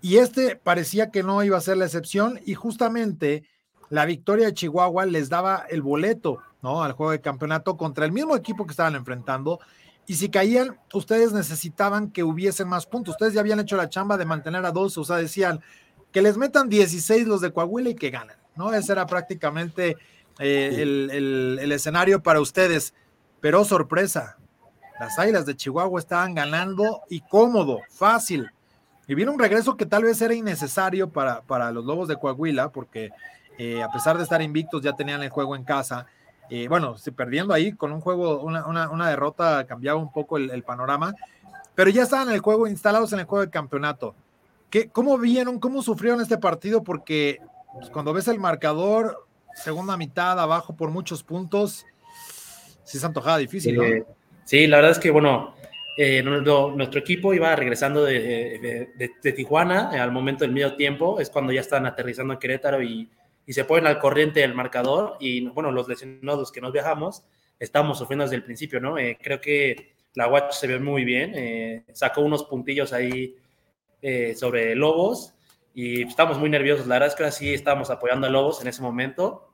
Y 0.00 0.18
este 0.18 0.54
parecía 0.54 1.10
que 1.10 1.24
no 1.24 1.42
iba 1.42 1.58
a 1.58 1.60
ser 1.60 1.76
la 1.76 1.86
excepción 1.86 2.40
y 2.46 2.54
justamente 2.54 3.44
la 3.92 4.06
victoria 4.06 4.46
de 4.46 4.54
Chihuahua 4.54 5.04
les 5.04 5.28
daba 5.28 5.66
el 5.68 5.82
boleto, 5.82 6.38
¿no? 6.62 6.82
Al 6.82 6.92
juego 6.92 7.12
de 7.12 7.20
campeonato 7.20 7.76
contra 7.76 8.06
el 8.06 8.10
mismo 8.10 8.34
equipo 8.34 8.64
que 8.64 8.70
estaban 8.70 8.94
enfrentando. 8.94 9.60
Y 10.06 10.14
si 10.14 10.30
caían, 10.30 10.78
ustedes 10.94 11.34
necesitaban 11.34 12.10
que 12.10 12.24
hubiesen 12.24 12.68
más 12.68 12.86
puntos. 12.86 13.12
Ustedes 13.12 13.34
ya 13.34 13.40
habían 13.40 13.60
hecho 13.60 13.76
la 13.76 13.90
chamba 13.90 14.16
de 14.16 14.24
mantener 14.24 14.64
a 14.64 14.72
dos, 14.72 14.96
o 14.96 15.04
sea, 15.04 15.16
decían 15.16 15.60
que 16.10 16.22
les 16.22 16.38
metan 16.38 16.70
16 16.70 17.26
los 17.26 17.42
de 17.42 17.52
Coahuila 17.52 17.90
y 17.90 17.94
que 17.94 18.08
ganen, 18.08 18.36
¿no? 18.56 18.72
Ese 18.72 18.92
era 18.92 19.06
prácticamente 19.06 19.98
eh, 20.38 20.78
el, 20.78 21.58
el 21.60 21.70
escenario 21.70 22.22
para 22.22 22.40
ustedes. 22.40 22.94
Pero 23.42 23.62
sorpresa, 23.62 24.38
las 24.98 25.18
Águilas 25.18 25.44
de 25.44 25.54
Chihuahua 25.54 26.00
estaban 26.00 26.34
ganando 26.34 27.02
y 27.10 27.20
cómodo, 27.20 27.80
fácil. 27.90 28.50
Y 29.06 29.14
vino 29.14 29.32
un 29.32 29.38
regreso 29.38 29.76
que 29.76 29.84
tal 29.84 30.04
vez 30.04 30.22
era 30.22 30.32
innecesario 30.32 31.10
para, 31.10 31.42
para 31.42 31.70
los 31.72 31.84
Lobos 31.84 32.08
de 32.08 32.16
Coahuila, 32.16 32.72
porque 32.72 33.10
eh, 33.64 33.80
a 33.80 33.92
pesar 33.92 34.16
de 34.16 34.24
estar 34.24 34.42
invictos, 34.42 34.82
ya 34.82 34.92
tenían 34.92 35.22
el 35.22 35.30
juego 35.30 35.54
en 35.54 35.62
casa. 35.62 36.06
Eh, 36.50 36.66
bueno, 36.66 36.96
perdiendo 37.14 37.54
ahí 37.54 37.72
con 37.72 37.92
un 37.92 38.00
juego, 38.00 38.40
una, 38.40 39.08
derrota 39.08 39.64
cambiaba 39.68 40.00
un 40.00 40.10
poco 40.10 40.36
el, 40.36 40.62
panorama, 40.64 41.14
pero 41.76 41.88
ya 41.88 42.02
estaban 42.02 42.28
en 42.28 42.34
el 42.34 42.40
juego, 42.40 42.66
instalados 42.66 43.12
en 43.12 43.20
el 43.20 43.24
juego 43.24 43.44
de 43.44 43.50
campeonato. 43.50 44.16
¿Qué, 44.68 44.88
¿Cómo 44.88 45.16
vieron, 45.16 45.60
cómo 45.60 45.80
sufrieron 45.80 46.20
este 46.20 46.38
partido? 46.38 46.82
Porque 46.82 47.38
pues, 47.72 47.88
cuando 47.90 48.12
ves 48.12 48.26
el 48.26 48.40
marcador, 48.40 49.26
segunda 49.54 49.96
mitad, 49.96 50.40
abajo 50.40 50.74
por 50.74 50.90
muchos 50.90 51.22
puntos, 51.22 51.86
sí 52.82 52.98
se 52.98 53.06
antojaba 53.06 53.38
difícil, 53.38 53.76
¿no? 53.76 53.84
Eh, 53.84 54.04
sí, 54.44 54.66
la 54.66 54.78
verdad 54.78 54.90
es 54.90 54.98
que, 54.98 55.12
bueno, 55.12 55.54
nuestro, 55.96 56.98
equipo 56.98 57.32
iba 57.32 57.54
regresando 57.54 58.02
de, 58.02 58.90
de, 59.22 59.32
Tijuana 59.32 59.90
al 59.90 60.10
momento 60.10 60.44
del 60.44 60.52
medio 60.52 60.74
tiempo, 60.74 61.20
es 61.20 61.30
cuando 61.30 61.52
ya 61.52 61.60
estaban 61.60 61.86
aterrizando 61.86 62.32
en 62.32 62.40
Querétaro 62.40 62.82
y 62.82 63.08
y 63.46 63.52
se 63.52 63.64
ponen 63.64 63.86
al 63.86 63.98
corriente 63.98 64.40
del 64.40 64.54
marcador 64.54 65.16
y 65.20 65.46
bueno, 65.48 65.72
los 65.72 65.88
lesionados 65.88 66.52
que 66.52 66.60
nos 66.60 66.72
viajamos, 66.72 67.24
estamos 67.58 67.98
sufriendo 67.98 68.24
desde 68.24 68.36
el 68.36 68.44
principio, 68.44 68.80
¿no? 68.80 68.98
Eh, 68.98 69.18
creo 69.20 69.40
que 69.40 69.94
la 70.14 70.28
Watch 70.28 70.52
se 70.52 70.66
ve 70.66 70.78
muy 70.78 71.04
bien, 71.04 71.32
eh, 71.34 71.84
sacó 71.92 72.20
unos 72.20 72.44
puntillos 72.44 72.92
ahí 72.92 73.36
eh, 74.00 74.34
sobre 74.34 74.74
Lobos 74.74 75.34
y 75.74 76.02
estamos 76.02 76.38
muy 76.38 76.50
nerviosos, 76.50 76.86
la 76.86 76.96
verdad 76.96 77.08
es 77.08 77.14
que 77.14 77.30
sí 77.32 77.54
estábamos 77.54 77.90
apoyando 77.90 78.26
a 78.26 78.30
Lobos 78.30 78.60
en 78.60 78.68
ese 78.68 78.82
momento 78.82 79.48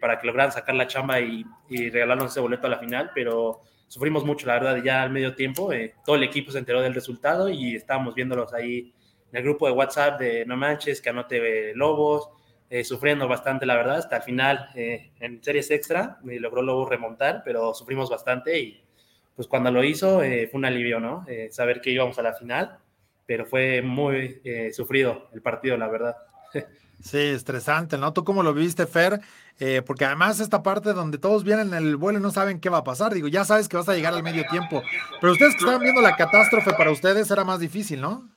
para 0.00 0.20
que 0.20 0.28
lograran 0.28 0.52
sacar 0.52 0.76
la 0.76 0.86
chamba 0.86 1.20
y, 1.20 1.44
y, 1.68 1.90
regalarnos 1.90 2.30
ese 2.30 2.38
boleto 2.38 2.68
a 2.68 2.70
la 2.70 2.78
final, 2.78 3.10
pero 3.12 3.62
sufrimos 3.88 4.24
mucho, 4.24 4.46
la 4.46 4.54
verdad, 4.54 4.80
ya 4.80 5.02
al 5.02 5.10
medio 5.10 5.34
tiempo, 5.34 5.72
todo 6.06 6.14
el 6.14 6.22
equipo 6.22 6.52
se 6.52 6.58
enteró 6.58 6.80
del 6.80 6.94
resultado 6.94 7.48
y 7.48 7.74
estábamos 7.74 8.14
viéndolos 8.14 8.52
ahí 8.54 8.94
en 9.32 9.36
el 9.36 9.42
grupo 9.42 9.66
de 9.66 9.72
WhatsApp 9.72 10.20
de 10.20 10.46
No 10.46 10.56
Manches, 10.56 11.00
que 11.00 11.10
anote 11.10 11.74
Lobos, 11.74 12.30
eh, 12.72 12.84
sufriendo 12.84 13.26
bastante, 13.26 13.66
la 13.66 13.74
verdad, 13.74 13.96
hasta 13.96 14.18
el 14.18 14.22
final 14.22 14.70
eh, 14.76 15.10
en 15.18 15.42
series 15.42 15.72
extra, 15.72 16.20
me 16.22 16.38
logró 16.38 16.62
luego 16.62 16.88
remontar, 16.88 17.42
pero 17.44 17.74
sufrimos 17.74 18.08
bastante 18.08 18.60
y 18.60 18.80
pues 19.34 19.48
cuando 19.48 19.72
lo 19.72 19.82
hizo 19.82 20.22
eh, 20.22 20.46
fue 20.48 20.58
un 20.58 20.66
alivio, 20.66 21.00
¿no? 21.00 21.26
saber 21.50 21.80
que 21.80 21.90
íbamos 21.90 22.16
a 22.20 22.22
la 22.22 22.34
final, 22.34 22.78
pero 23.26 23.44
fue 23.44 23.82
muy 23.82 24.40
sufrido 24.72 25.28
el 25.32 25.42
partido, 25.42 25.76
la 25.76 25.88
verdad. 25.88 26.16
Sí, 27.02 27.18
estresante, 27.18 27.96
¿no? 27.96 28.12
¿Tú 28.12 28.24
cómo 28.24 28.42
lo 28.42 28.52
viste, 28.52 28.86
Fer? 28.86 29.20
porque 29.86 30.04
además 30.04 30.38
esta 30.38 30.62
parte 30.62 30.92
donde 30.92 31.16
todos 31.16 31.44
vienen 31.44 31.68
en 31.68 31.74
el 31.74 31.96
vuelo 31.96 32.18
y 32.18 32.22
no 32.22 32.30
saben 32.30 32.60
qué 32.60 32.68
va 32.68 32.78
a 32.78 32.84
pasar, 32.84 33.14
digo, 33.14 33.26
ya 33.26 33.44
sabes 33.44 33.68
que 33.68 33.78
vas 33.78 33.88
a 33.88 33.94
llegar 33.94 34.12
al 34.12 34.22
medio 34.22 34.44
tiempo, 34.50 34.82
pero 35.20 35.32
ustedes 35.32 35.54
que 35.54 35.60
estaban 35.60 35.80
viendo 35.80 36.02
la 36.02 36.14
catástrofe 36.14 36.72
para 36.74 36.90
ustedes 36.90 37.30
era 37.30 37.42
más 37.44 37.58
difícil, 37.58 38.00
¿no? 38.00 38.28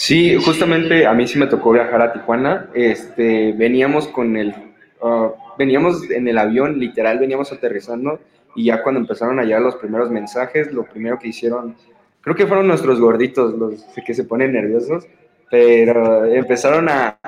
Sí, 0.00 0.34
justamente 0.42 1.06
a 1.06 1.12
mí 1.12 1.26
sí 1.26 1.38
me 1.38 1.46
tocó 1.46 1.72
viajar 1.72 2.00
a 2.00 2.14
Tijuana. 2.14 2.70
Este, 2.72 3.52
veníamos 3.52 4.08
con 4.08 4.34
el, 4.34 4.54
uh, 5.02 5.32
veníamos 5.58 6.10
en 6.10 6.26
el 6.26 6.38
avión, 6.38 6.78
literal, 6.78 7.18
veníamos 7.18 7.52
aterrizando 7.52 8.18
y 8.54 8.64
ya 8.64 8.82
cuando 8.82 8.98
empezaron 8.98 9.38
a 9.38 9.44
llegar 9.44 9.60
los 9.60 9.76
primeros 9.76 10.10
mensajes, 10.10 10.72
lo 10.72 10.84
primero 10.84 11.18
que 11.18 11.28
hicieron, 11.28 11.76
creo 12.22 12.34
que 12.34 12.46
fueron 12.46 12.66
nuestros 12.66 12.98
gorditos 12.98 13.52
los 13.52 13.84
que 14.06 14.14
se 14.14 14.24
ponen 14.24 14.54
nerviosos, 14.54 15.06
pero 15.50 16.24
empezaron 16.24 16.88
a, 16.88 17.18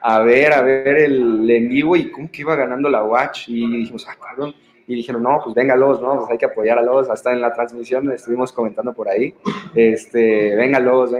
a 0.00 0.18
ver, 0.18 0.52
a 0.52 0.62
ver 0.62 0.88
el 0.88 1.48
en 1.48 1.68
vivo 1.68 1.94
y 1.94 2.10
cómo 2.10 2.28
que 2.28 2.40
iba 2.40 2.56
ganando 2.56 2.90
la 2.90 3.04
Watch 3.04 3.48
y 3.48 3.70
dijimos, 3.70 4.04
ah, 4.10 4.16
cabrón. 4.20 4.52
Y 4.88 4.96
dijeron, 4.96 5.22
no, 5.22 5.40
pues 5.44 5.54
venga 5.54 5.76
los, 5.76 6.02
¿no? 6.02 6.18
Pues 6.18 6.30
hay 6.32 6.38
que 6.38 6.46
apoyar 6.46 6.76
a 6.76 6.82
los. 6.82 7.08
Hasta 7.08 7.32
en 7.32 7.40
la 7.40 7.52
transmisión 7.52 8.10
estuvimos 8.10 8.50
comentando 8.50 8.92
por 8.92 9.08
ahí, 9.08 9.32
este, 9.76 10.56
venga 10.56 10.80
los. 10.80 11.12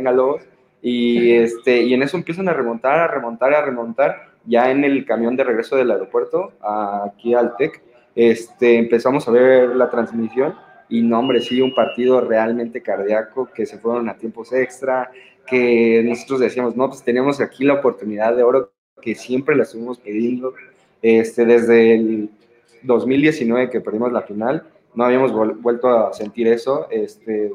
Y, 0.83 1.33
este, 1.37 1.83
y 1.83 1.95
en 1.95 2.03
eso 2.03 2.17
empiezan 2.17 2.49
a 2.49 2.53
remontar, 2.53 2.99
a 2.99 3.09
remontar, 3.09 3.55
a 3.55 3.65
remontar. 3.65 4.31
Ya 4.47 4.71
en 4.71 4.85
el 4.85 5.05
camión 5.05 5.37
de 5.37 5.45
regreso 5.45 5.77
del 5.77 5.91
aeropuerto, 5.91 6.53
aquí 6.63 7.35
al 7.35 7.57
TEC, 7.57 7.83
este, 8.15 8.79
empezamos 8.79 9.29
a 9.29 9.31
ver 9.31 9.77
la 9.77 9.91
transmisión 9.91 10.55
y 10.89 11.03
no, 11.03 11.21
hombre, 11.21 11.41
sí, 11.41 11.61
un 11.61 11.75
partido 11.75 12.21
realmente 12.21 12.83
cardíaco, 12.83 13.49
que 13.55 13.65
se 13.65 13.79
fueron 13.79 14.09
a 14.09 14.17
tiempos 14.17 14.53
extra, 14.53 15.11
que 15.47 16.03
nosotros 16.05 16.41
decíamos, 16.41 16.77
no, 16.77 16.89
pues 16.89 17.05
tenemos 17.05 17.41
aquí 17.41 17.65
la 17.65 17.75
oportunidad 17.75 18.35
de 18.35 18.43
oro 18.43 18.73
que 19.01 19.15
siempre 19.15 19.57
la 19.57 19.63
estuvimos 19.63 19.99
pidiendo, 19.99 20.55
este, 21.01 21.45
desde 21.45 21.95
el 21.95 22.31
2019 22.83 23.71
que 23.71 23.81
perdimos 23.81 24.13
la 24.13 24.23
final, 24.23 24.65
no 24.95 25.05
habíamos 25.05 25.33
vuelto 25.33 25.89
a 25.89 26.13
sentir 26.13 26.49
eso, 26.49 26.89
este, 26.91 27.53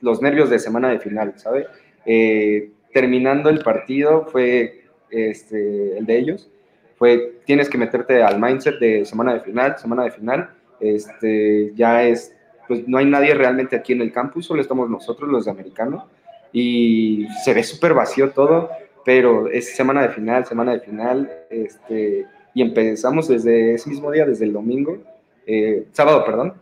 los 0.00 0.22
nervios 0.22 0.48
de 0.48 0.58
semana 0.58 0.88
de 0.88 1.00
final, 1.00 1.34
¿sabe? 1.36 1.66
Eh, 2.06 2.70
terminando 2.94 3.50
el 3.50 3.58
partido 3.62 4.26
fue 4.26 4.84
este, 5.10 5.98
el 5.98 6.06
de 6.06 6.18
ellos, 6.18 6.48
fue 6.96 7.40
tienes 7.44 7.68
que 7.68 7.76
meterte 7.76 8.22
al 8.22 8.40
mindset 8.40 8.78
de 8.78 9.04
semana 9.04 9.34
de 9.34 9.40
final, 9.40 9.76
semana 9.78 10.04
de 10.04 10.12
final, 10.12 10.50
este, 10.80 11.72
ya 11.74 12.04
es, 12.04 12.34
pues 12.68 12.86
no 12.88 12.98
hay 12.98 13.06
nadie 13.06 13.34
realmente 13.34 13.76
aquí 13.76 13.92
en 13.92 14.00
el 14.00 14.12
campus, 14.12 14.46
solo 14.46 14.62
estamos 14.62 14.88
nosotros 14.88 15.28
los 15.28 15.44
de 15.44 15.50
americano. 15.50 16.08
Y 16.52 17.26
se 17.44 17.52
ve 17.52 17.62
súper 17.62 17.92
vacío 17.92 18.30
todo, 18.30 18.70
pero 19.04 19.48
es 19.48 19.76
semana 19.76 20.02
de 20.02 20.08
final, 20.08 20.46
semana 20.46 20.72
de 20.72 20.80
final, 20.80 21.30
este, 21.50 22.24
y 22.54 22.62
empezamos 22.62 23.28
desde 23.28 23.74
ese 23.74 23.90
mismo 23.90 24.10
día, 24.10 24.24
desde 24.24 24.46
el 24.46 24.52
domingo, 24.54 24.98
eh, 25.46 25.84
sábado, 25.92 26.24
perdón, 26.24 26.54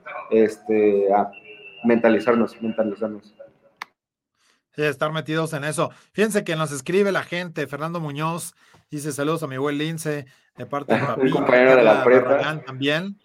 a 1.14 1.30
mentalizarnos, 1.84 2.60
mentalizarnos 2.60 3.34
estar 4.76 5.12
metidos 5.12 5.52
en 5.52 5.64
eso. 5.64 5.90
Fíjense 6.12 6.44
que 6.44 6.56
nos 6.56 6.72
escribe 6.72 7.12
la 7.12 7.22
gente, 7.22 7.66
Fernando 7.66 8.00
Muñoz, 8.00 8.54
dice 8.90 9.12
saludos 9.12 9.42
a 9.42 9.46
mi 9.46 9.56
buen 9.56 9.78
Lince, 9.78 10.26
de 10.56 10.66
parte 10.66 10.94
de 10.94 11.00
papi. 11.06 11.30
compañero 11.30 11.76
de 11.76 11.82
la 11.82 12.04
prepa. 12.04 12.62
También, 12.64 13.18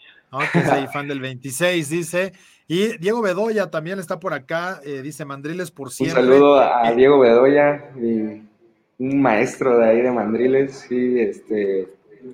que 0.54 0.60
es 0.60 0.92
fan 0.92 1.08
del 1.08 1.20
26, 1.20 1.90
dice. 1.90 2.34
Y 2.68 2.98
Diego 3.00 3.22
Bedoya 3.22 3.72
también 3.72 3.98
está 3.98 4.20
por 4.20 4.34
acá, 4.34 4.80
eh, 4.86 5.02
dice 5.02 5.26
Mandriles 5.26 5.72
por 5.72 5.90
siempre. 5.92 6.22
Un 6.22 6.30
saludo 6.30 6.60
a 6.60 6.92
Diego 6.92 7.20
Bedoya, 7.20 7.90
un 7.96 9.22
maestro 9.22 9.78
de 9.80 9.90
ahí 9.90 10.02
de 10.02 10.12
Mandriles, 10.12 10.86
sí, 10.88 11.20
este, 11.20 11.88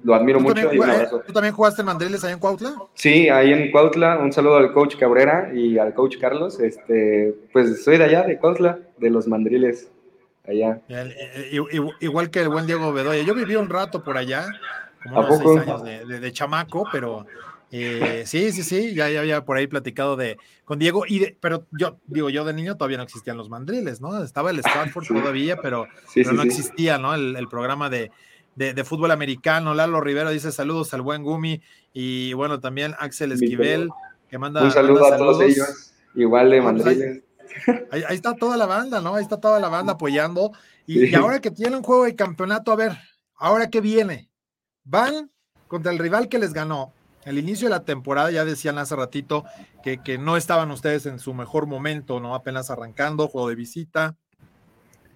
lo 0.03 0.15
admiro 0.15 0.39
mucho. 0.39 0.73
y 0.73 0.79
¿Tú 1.27 1.33
también 1.33 1.53
jugaste 1.53 1.81
en 1.81 1.87
Mandriles 1.87 2.23
ahí 2.23 2.33
en 2.33 2.39
Cuautla? 2.39 2.75
Sí, 2.93 3.29
ahí 3.29 3.53
en 3.53 3.71
Cuautla. 3.71 4.17
Un 4.19 4.31
saludo 4.31 4.57
al 4.57 4.73
coach 4.73 4.95
Cabrera 4.97 5.51
y 5.53 5.77
al 5.77 5.93
coach 5.93 6.17
Carlos. 6.19 6.59
Este, 6.59 7.35
pues 7.53 7.83
soy 7.83 7.97
de 7.97 8.05
allá, 8.05 8.23
de 8.23 8.37
Cuautla, 8.37 8.79
de 8.97 9.09
los 9.09 9.27
Mandriles, 9.27 9.89
allá. 10.47 10.81
Eh, 10.89 11.59
igual 11.99 12.29
que 12.29 12.41
el 12.41 12.49
buen 12.49 12.65
Diego 12.65 12.93
Bedoya. 12.93 13.23
Yo 13.23 13.35
viví 13.35 13.55
un 13.55 13.69
rato 13.69 14.03
por 14.03 14.17
allá. 14.17 14.47
como 15.03 15.19
unos 15.19 15.39
seis 15.39 15.57
años 15.67 15.83
de, 16.21 16.31
chamaco, 16.31 16.87
pero 16.91 17.25
eh, 17.71 18.23
sí, 18.25 18.51
sí, 18.51 18.63
sí, 18.63 18.93
ya, 18.93 19.09
ya 19.09 19.19
había 19.19 19.43
por 19.43 19.57
ahí 19.57 19.67
platicado 19.67 20.15
de 20.15 20.37
con 20.65 20.79
Diego, 20.79 21.05
y 21.07 21.33
pero 21.39 21.67
yo 21.71 21.99
digo, 22.07 22.29
yo 22.29 22.43
de 22.43 22.53
niño 22.53 22.75
todavía 22.75 22.97
no 22.97 23.03
existían 23.03 23.37
los 23.37 23.49
mandriles, 23.49 24.01
¿no? 24.01 24.21
Estaba 24.23 24.49
el 24.49 24.59
Stanford 24.59 25.05
todavía, 25.07 25.57
pero, 25.61 25.87
no 26.33 26.41
existía, 26.41 26.97
¿no? 26.97 27.13
El, 27.13 27.47
programa 27.47 27.89
de, 27.89 28.11
fútbol 28.85 29.11
americano. 29.11 29.73
Lalo 29.73 30.01
Rivero 30.01 30.29
dice 30.29 30.51
saludos 30.51 30.93
al 30.93 31.01
buen 31.01 31.23
Gumi, 31.23 31.61
y 31.93 32.33
bueno, 32.33 32.59
también 32.59 32.95
Axel 32.99 33.31
Esquivel, 33.31 33.89
que 34.29 34.37
manda. 34.37 34.63
Un 34.63 34.71
saludo 34.71 35.05
a 35.05 35.17
todos 35.17 35.41
ellos, 35.41 35.93
igual 36.15 36.49
de 36.49 36.61
pues 36.61 36.73
mandriles. 36.73 37.23
Ahí, 37.91 38.03
está 38.15 38.33
toda 38.35 38.57
la 38.57 38.65
banda, 38.65 38.99
¿no? 39.01 39.15
Ahí 39.15 39.23
está 39.23 39.39
toda 39.39 39.59
la 39.59 39.69
banda 39.69 39.93
apoyando. 39.93 40.51
Y, 40.85 41.05
y 41.05 41.15
ahora 41.15 41.39
que 41.39 41.51
tiene 41.51 41.77
un 41.77 41.83
juego 41.83 42.05
de 42.05 42.15
campeonato, 42.15 42.71
a 42.71 42.75
ver, 42.75 42.97
ahora 43.35 43.69
que 43.69 43.81
viene, 43.81 44.29
van 44.83 45.31
contra 45.67 45.91
el 45.91 45.99
rival 45.99 46.27
que 46.27 46.37
les 46.37 46.53
ganó 46.53 46.93
el 47.25 47.39
inicio 47.39 47.67
de 47.67 47.71
la 47.71 47.83
temporada, 47.83 48.29
ya 48.31 48.45
decían 48.45 48.77
hace 48.77 48.95
ratito 48.95 49.45
que, 49.83 49.97
que, 49.97 50.17
no 50.17 50.37
estaban 50.37 50.69
ustedes 50.71 51.07
en 51.07 51.19
su 51.19 51.33
mejor 51.33 51.65
momento, 51.65 52.19
¿no? 52.19 52.35
Apenas 52.35 52.69
arrancando, 52.69 53.27
juego 53.27 53.49
de 53.49 53.55
visita. 53.55 54.15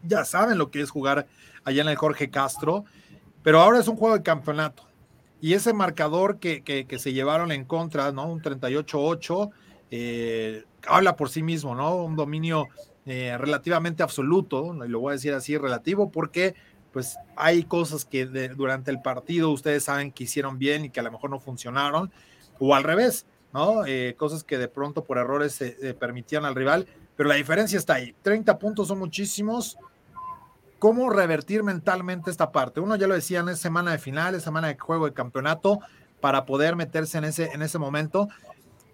Ya 0.03 0.25
saben 0.25 0.57
lo 0.57 0.71
que 0.71 0.81
es 0.81 0.89
jugar 0.89 1.27
allá 1.63 1.83
en 1.83 1.87
el 1.87 1.95
Jorge 1.95 2.31
Castro, 2.31 2.83
pero 3.49 3.61
ahora 3.61 3.79
es 3.79 3.87
un 3.87 3.95
juego 3.95 4.15
de 4.15 4.21
campeonato. 4.21 4.83
Y 5.41 5.55
ese 5.55 5.73
marcador 5.73 6.37
que, 6.37 6.61
que, 6.61 6.99
se 6.99 7.13
llevaron 7.13 7.51
en 7.51 7.65
contra, 7.65 8.11
¿no? 8.11 8.31
Un 8.31 8.43
38-8, 8.43 9.49
eh, 9.89 10.65
habla 10.87 11.15
por 11.15 11.31
sí 11.31 11.41
mismo, 11.41 11.73
¿no? 11.73 11.95
Un 11.95 12.15
dominio 12.15 12.67
eh, 13.07 13.35
relativamente 13.39 14.03
absoluto, 14.03 14.75
y 14.85 14.87
lo 14.87 14.99
voy 14.99 15.09
a 15.09 15.13
decir 15.13 15.33
así, 15.33 15.57
relativo, 15.57 16.11
porque 16.11 16.53
pues 16.93 17.17
hay 17.35 17.63
cosas 17.63 18.05
que 18.05 18.27
durante 18.27 18.91
el 18.91 19.01
partido 19.01 19.49
ustedes 19.49 19.85
saben 19.85 20.11
que 20.11 20.25
hicieron 20.25 20.59
bien 20.59 20.85
y 20.85 20.91
que 20.91 20.99
a 20.99 21.03
lo 21.03 21.11
mejor 21.11 21.31
no 21.31 21.39
funcionaron, 21.39 22.11
o 22.59 22.75
al 22.75 22.83
revés, 22.83 23.25
¿no? 23.51 23.83
Eh, 23.83 24.13
cosas 24.15 24.43
que 24.43 24.59
de 24.59 24.67
pronto 24.67 25.03
por 25.03 25.17
errores 25.17 25.53
se 25.53 25.95
permitían 25.95 26.45
al 26.45 26.53
rival, 26.53 26.85
pero 27.15 27.27
la 27.27 27.33
diferencia 27.33 27.79
está 27.79 27.95
ahí. 27.95 28.13
30 28.21 28.59
puntos 28.59 28.89
son 28.89 28.99
muchísimos. 28.99 29.75
¿Cómo 30.79 31.09
revertir 31.09 31.63
mentalmente 31.63 32.31
esta 32.31 32.51
parte? 32.51 32.79
Uno 32.79 32.95
ya 32.95 33.07
lo 33.07 33.13
decía, 33.13 33.39
en 33.39 33.55
semana 33.55 33.91
de 33.91 33.99
finales, 33.99 34.43
semana 34.43 34.69
de 34.69 34.77
juego 34.77 35.05
de 35.05 35.13
campeonato, 35.13 35.79
para 36.21 36.45
poder 36.45 36.75
meterse 36.75 37.17
en 37.17 37.25
ese, 37.25 37.51
en 37.53 37.61
ese 37.61 37.77
momento 37.77 38.29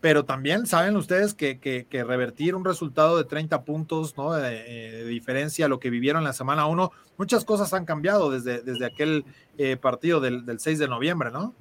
pero 0.06 0.24
también 0.24 0.68
saben 0.68 0.96
ustedes 0.98 1.34
que, 1.34 1.58
que, 1.58 2.04
revertir 2.04 2.54
un 2.54 2.64
resultado 2.64 3.18
de 3.18 3.24
30 3.24 3.64
puntos 3.64 4.16
¿no? 4.16 4.34
de, 4.34 4.64
eh, 4.68 5.06
diferencia 5.06 5.66
a 5.66 5.68
lo 5.68 5.80
que 5.80 5.90
vivieron 5.90 6.24
la 6.24 6.34
semana 6.34 6.68
1, 6.68 6.92
muchas 7.18 7.44
cosas 7.44 7.74
han 7.74 7.86
cambiado 7.86 8.30
desde, 8.30 8.62
desde 8.62 8.86
aquel 8.86 9.26
eh, 9.58 9.78
partido 9.78 10.20
del, 10.20 10.46
del, 10.46 10.60
6 10.60 10.78
de 10.78 10.88
noviembre, 10.88 11.32
¿no? 11.32 11.56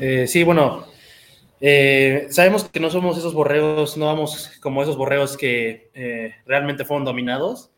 Eh, 0.00 0.26
sí, 0.26 0.42
bueno, 0.42 0.86
sabemos 2.30 2.64
que 2.64 2.80
no 2.80 2.88
somos 2.88 3.18
esos 3.18 3.34
borreos, 3.34 3.98
no 3.98 4.06
vamos 4.06 4.52
como 4.62 4.82
esos 4.82 4.96
borreos 4.96 5.36
que 5.36 5.90
realmente 6.46 6.86
fueron 6.86 7.04
dominados. 7.04 7.70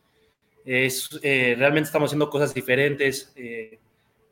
Es, 0.64 1.10
realmente 1.22 1.88
estamos 1.88 2.10
haciendo 2.10 2.30
cosas 2.30 2.54
diferentes 2.54 3.34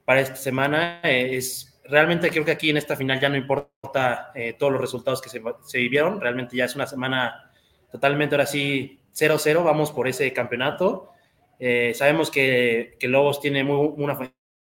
para 0.04 0.20
esta 0.20 0.36
semana. 0.36 1.00
es 1.02 1.70
realmente 1.90 2.30
creo 2.30 2.44
que 2.44 2.52
aquí 2.52 2.70
en 2.70 2.76
esta 2.76 2.96
final 2.96 3.20
ya 3.20 3.28
no 3.28 3.36
importa 3.36 4.30
eh, 4.34 4.54
todos 4.58 4.72
los 4.72 4.80
resultados 4.80 5.20
que 5.20 5.28
se, 5.28 5.78
vivieron, 5.78 6.20
realmente 6.20 6.56
ya 6.56 6.64
es 6.64 6.74
una 6.74 6.86
semana 6.86 7.50
totalmente 7.90 8.34
ahora 8.34 8.46
sí 8.46 9.00
0-0, 9.14 9.64
vamos 9.64 9.90
por 9.90 10.08
ese 10.08 10.32
campeonato. 10.32 11.10
Eh, 11.58 11.92
sabemos 11.94 12.30
que, 12.30 12.96
que, 12.98 13.08
Lobos 13.08 13.40
tiene 13.40 13.64
muy, 13.64 13.92
una, 13.96 14.16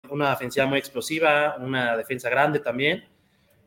una 0.09 0.33
ofensiva 0.33 0.65
muy 0.65 0.79
explosiva, 0.79 1.57
una 1.59 1.95
defensa 1.97 2.29
grande 2.29 2.59
también, 2.59 3.05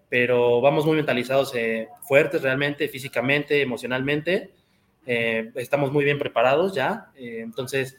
pero 0.08 0.60
vamos 0.60 0.86
muy 0.86 0.96
mentalizados, 0.96 1.54
eh, 1.54 1.88
fuertes 2.02 2.42
realmente, 2.42 2.88
físicamente, 2.88 3.60
emocionalmente. 3.60 4.54
Estamos 5.06 5.92
muy 5.92 6.04
bien 6.04 6.18
preparados 6.18 6.74
ya, 6.74 7.10
entonces, 7.16 7.96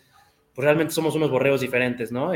pues 0.53 0.65
realmente 0.65 0.93
somos 0.93 1.15
unos 1.15 1.29
borreos 1.29 1.61
diferentes, 1.61 2.11
¿no? 2.11 2.31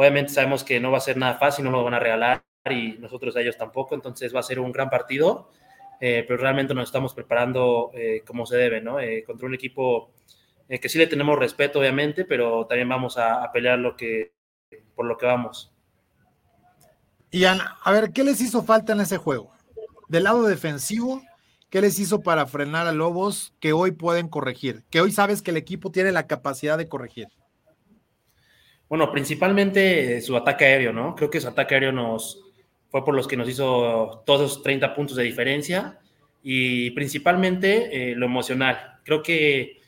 Obviamente 0.00 0.32
sabemos 0.32 0.62
que 0.62 0.78
no 0.78 0.92
va 0.92 0.98
a 0.98 1.00
ser 1.00 1.16
nada 1.16 1.34
fácil, 1.34 1.64
no 1.64 1.72
lo 1.72 1.82
van 1.82 1.94
a 1.94 1.98
regalar 1.98 2.44
y 2.70 2.96
nosotros 3.00 3.34
a 3.36 3.40
ellos 3.40 3.56
tampoco, 3.56 3.96
entonces 3.96 4.32
va 4.32 4.38
a 4.38 4.44
ser 4.44 4.60
un 4.60 4.70
gran 4.70 4.90
partido, 4.90 5.50
eh, 6.00 6.24
pero 6.26 6.40
realmente 6.40 6.72
nos 6.72 6.88
estamos 6.88 7.14
preparando 7.14 7.90
eh, 7.94 8.22
como 8.24 8.46
se 8.46 8.56
debe, 8.56 8.80
¿no? 8.80 9.00
Eh, 9.00 9.24
contra 9.26 9.48
un 9.48 9.54
equipo 9.54 10.12
que 10.68 10.88
sí 10.88 10.98
le 10.98 11.08
tenemos 11.08 11.36
respeto, 11.36 11.80
obviamente, 11.80 12.26
pero 12.26 12.64
también 12.66 12.88
vamos 12.88 13.18
a, 13.18 13.50
pelear 13.52 13.80
lo 13.80 13.96
que, 13.96 14.34
por 14.94 15.06
lo 15.06 15.16
que 15.16 15.26
vamos. 15.26 15.72
Y 17.32 17.46
Ana, 17.46 17.78
a 17.82 17.90
ver, 17.90 18.12
¿qué 18.12 18.22
les 18.22 18.40
hizo 18.40 18.62
falta 18.62 18.92
en 18.92 19.00
ese 19.00 19.16
juego? 19.16 19.50
Del 20.08 20.24
lado 20.24 20.46
defensivo, 20.46 21.22
¿qué 21.70 21.80
les 21.80 21.98
hizo 21.98 22.20
para 22.20 22.46
frenar 22.46 22.86
a 22.86 22.92
Lobos 22.92 23.54
que 23.60 23.72
hoy 23.72 23.92
pueden 23.92 24.28
corregir? 24.28 24.84
Que 24.90 25.00
hoy 25.00 25.12
sabes 25.12 25.42
que 25.42 25.50
el 25.50 25.56
equipo 25.56 25.90
tiene 25.90 26.12
la 26.12 26.26
capacidad 26.26 26.78
de 26.78 26.88
corregir. 26.88 27.28
Bueno, 28.88 29.12
principalmente 29.12 30.16
eh, 30.16 30.20
su 30.22 30.36
ataque 30.36 30.64
aéreo, 30.64 30.92
¿no? 30.92 31.14
Creo 31.14 31.28
que 31.28 31.40
su 31.40 31.48
ataque 31.48 31.74
aéreo 31.74 31.92
nos 31.92 32.42
fue 32.90 33.04
por 33.04 33.14
los 33.14 33.28
que 33.28 33.36
nos 33.36 33.48
hizo 33.48 34.22
todos 34.24 34.50
esos 34.50 34.62
30 34.62 34.94
puntos 34.94 35.16
de 35.16 35.24
diferencia 35.24 35.98
y 36.42 36.90
principalmente 36.92 38.12
eh, 38.12 38.14
lo 38.14 38.24
emocional. 38.24 38.98
Creo 39.04 39.22
que 39.22 39.80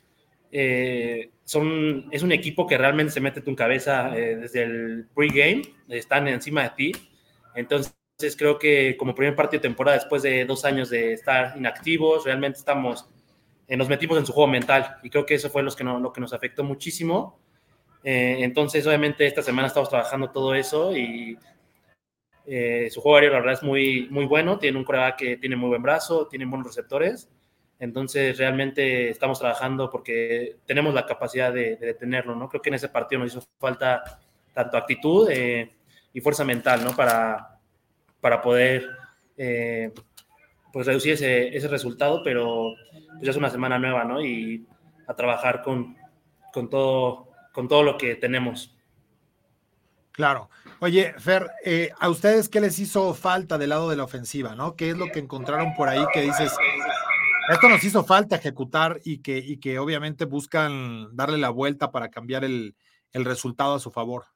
eh, 0.52 1.30
son, 1.44 2.08
es 2.10 2.22
un 2.22 2.32
equipo 2.32 2.66
que 2.66 2.76
realmente 2.76 3.12
se 3.12 3.22
mete 3.22 3.40
tu 3.40 3.56
cabeza 3.56 4.10
desde 4.10 4.64
el 4.64 5.06
pregame, 5.14 5.62
están 5.88 6.28
encima 6.28 6.64
de 6.64 6.70
ti. 6.70 6.92
Entonces 7.54 7.94
creo 8.36 8.58
que 8.58 8.96
como 8.96 9.14
primer 9.14 9.36
partido 9.36 9.60
de 9.60 9.68
temporada, 9.68 9.98
después 9.98 10.22
de 10.22 10.44
dos 10.44 10.64
años 10.64 10.90
de 10.90 11.12
estar 11.12 11.56
inactivos, 11.56 12.24
realmente 12.24 12.58
estamos, 12.58 13.08
nos 13.68 13.88
metimos 13.88 14.18
en 14.18 14.26
su 14.26 14.32
juego 14.32 14.48
mental 14.48 14.96
y 15.02 15.10
creo 15.10 15.26
que 15.26 15.34
eso 15.34 15.50
fue 15.50 15.62
los 15.62 15.76
que 15.76 15.84
lo 15.84 16.12
que 16.12 16.20
nos 16.20 16.32
afectó 16.32 16.64
muchísimo 16.64 17.38
eh, 18.02 18.38
entonces, 18.40 18.86
obviamente, 18.86 19.26
esta 19.26 19.42
semana 19.42 19.68
estamos 19.68 19.88
trabajando 19.88 20.30
todo 20.30 20.54
eso 20.54 20.96
y 20.96 21.38
eh, 22.46 22.88
su 22.90 23.00
juego 23.00 23.16
aéreo, 23.16 23.32
la 23.32 23.38
verdad, 23.40 23.54
es 23.54 23.62
muy, 23.62 24.08
muy 24.10 24.26
bueno. 24.26 24.58
Tiene 24.58 24.78
un 24.78 24.84
coreback 24.84 25.16
que 25.16 25.36
tiene 25.36 25.56
muy 25.56 25.68
buen 25.68 25.82
brazo, 25.82 26.26
tiene 26.26 26.46
buenos 26.46 26.68
receptores. 26.68 27.30
Entonces, 27.78 28.36
realmente 28.38 29.10
estamos 29.10 29.38
trabajando 29.38 29.90
porque 29.90 30.58
tenemos 30.66 30.94
la 30.94 31.06
capacidad 31.06 31.52
de, 31.52 31.76
detenerlo, 31.76 32.34
¿no? 32.36 32.48
Creo 32.48 32.62
que 32.62 32.70
en 32.70 32.74
ese 32.74 32.88
partido 32.88 33.20
nos 33.20 33.32
hizo 33.32 33.46
falta 33.58 34.20
tanto 34.52 34.76
actitud 34.76 35.28
eh, 35.30 35.72
y 36.12 36.20
fuerza 36.20 36.44
mental, 36.44 36.84
¿no? 36.84 36.94
Para, 36.94 37.49
para 38.20 38.42
poder, 38.42 38.88
pues, 39.36 40.86
reducir 40.86 41.14
ese, 41.14 41.56
ese 41.56 41.68
resultado, 41.68 42.22
pero 42.22 42.74
pues, 43.12 43.22
ya 43.22 43.30
es 43.30 43.36
una 43.36 43.50
semana 43.50 43.78
nueva, 43.78 44.04
¿no? 44.04 44.22
Y 44.24 44.66
a 45.06 45.14
trabajar 45.14 45.62
con, 45.62 45.96
con 46.52 46.68
todo 46.70 47.30
con 47.52 47.68
todo 47.68 47.82
lo 47.82 47.98
que 47.98 48.14
tenemos. 48.14 48.76
Claro. 50.12 50.50
Oye, 50.80 51.14
Fer, 51.18 51.50
eh, 51.64 51.90
¿a 51.98 52.08
ustedes 52.08 52.48
qué 52.48 52.60
les 52.60 52.78
hizo 52.78 53.14
falta 53.14 53.58
del 53.58 53.70
lado 53.70 53.88
de 53.88 53.96
la 53.96 54.04
ofensiva, 54.04 54.54
no? 54.54 54.76
¿Qué 54.76 54.90
es 54.90 54.98
lo 54.98 55.06
que 55.06 55.18
encontraron 55.18 55.74
por 55.74 55.88
ahí 55.88 56.04
que 56.12 56.22
dices, 56.22 56.52
esto 57.50 57.68
nos 57.68 57.82
hizo 57.84 58.04
falta 58.04 58.36
ejecutar 58.36 59.00
y 59.04 59.18
que, 59.18 59.38
y 59.38 59.58
que 59.58 59.78
obviamente 59.78 60.24
buscan 60.24 61.14
darle 61.16 61.38
la 61.38 61.50
vuelta 61.50 61.90
para 61.90 62.10
cambiar 62.10 62.44
el, 62.44 62.76
el 63.12 63.24
resultado 63.24 63.74
a 63.74 63.80
su 63.80 63.90
favor? 63.90 64.26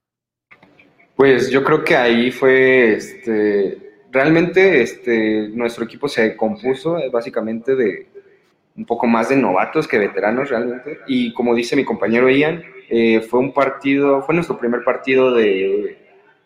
Pues 1.16 1.50
yo 1.50 1.62
creo 1.62 1.84
que 1.84 1.96
ahí 1.96 2.30
fue, 2.30 2.94
este, 2.94 3.78
realmente 4.10 4.82
este, 4.82 5.48
nuestro 5.48 5.84
equipo 5.84 6.08
se 6.08 6.36
compuso 6.36 6.98
eh, 6.98 7.10
básicamente 7.10 7.74
de 7.74 8.06
un 8.76 8.84
poco 8.84 9.06
más 9.06 9.28
de 9.28 9.36
novatos 9.36 9.86
que 9.86 9.98
veteranos 9.98 10.50
realmente. 10.50 11.00
Y 11.06 11.32
como 11.32 11.54
dice 11.54 11.76
mi 11.76 11.84
compañero 11.84 12.28
Ian, 12.28 12.64
eh, 12.88 13.20
fue 13.20 13.40
un 13.40 13.52
partido, 13.52 14.22
fue 14.22 14.34
nuestro 14.34 14.58
primer 14.58 14.82
partido 14.84 15.32
de 15.32 15.98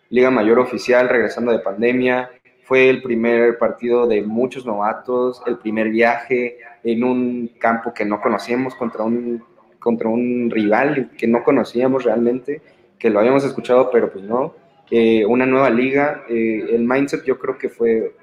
Liga 0.09 0.31
Mayor 0.31 0.59
oficial 0.59 1.09
regresando 1.09 1.51
de 1.51 1.59
pandemia. 1.59 2.29
Fue 2.63 2.89
el 2.89 3.01
primer 3.01 3.57
partido 3.57 4.05
de 4.07 4.21
muchos 4.21 4.65
novatos, 4.65 5.41
el 5.47 5.57
primer 5.57 5.89
viaje 5.89 6.57
en 6.83 7.03
un 7.03 7.51
campo 7.59 7.93
que 7.93 8.05
no 8.05 8.21
conocíamos 8.21 8.75
contra 8.75 9.03
un, 9.03 9.43
contra 9.79 10.07
un 10.07 10.49
rival 10.51 11.11
que 11.17 11.27
no 11.27 11.43
conocíamos 11.43 12.03
realmente, 12.03 12.61
que 12.99 13.09
lo 13.09 13.19
habíamos 13.19 13.43
escuchado, 13.43 13.89
pero 13.91 14.11
pues 14.11 14.23
no. 14.23 14.53
Eh, 14.91 15.25
una 15.25 15.45
nueva 15.45 15.69
liga, 15.69 16.23
eh, 16.29 16.65
el 16.71 16.85
mindset 16.85 17.23
yo 17.23 17.37
creo 17.37 17.57
que 17.57 17.69
fue 17.69 18.15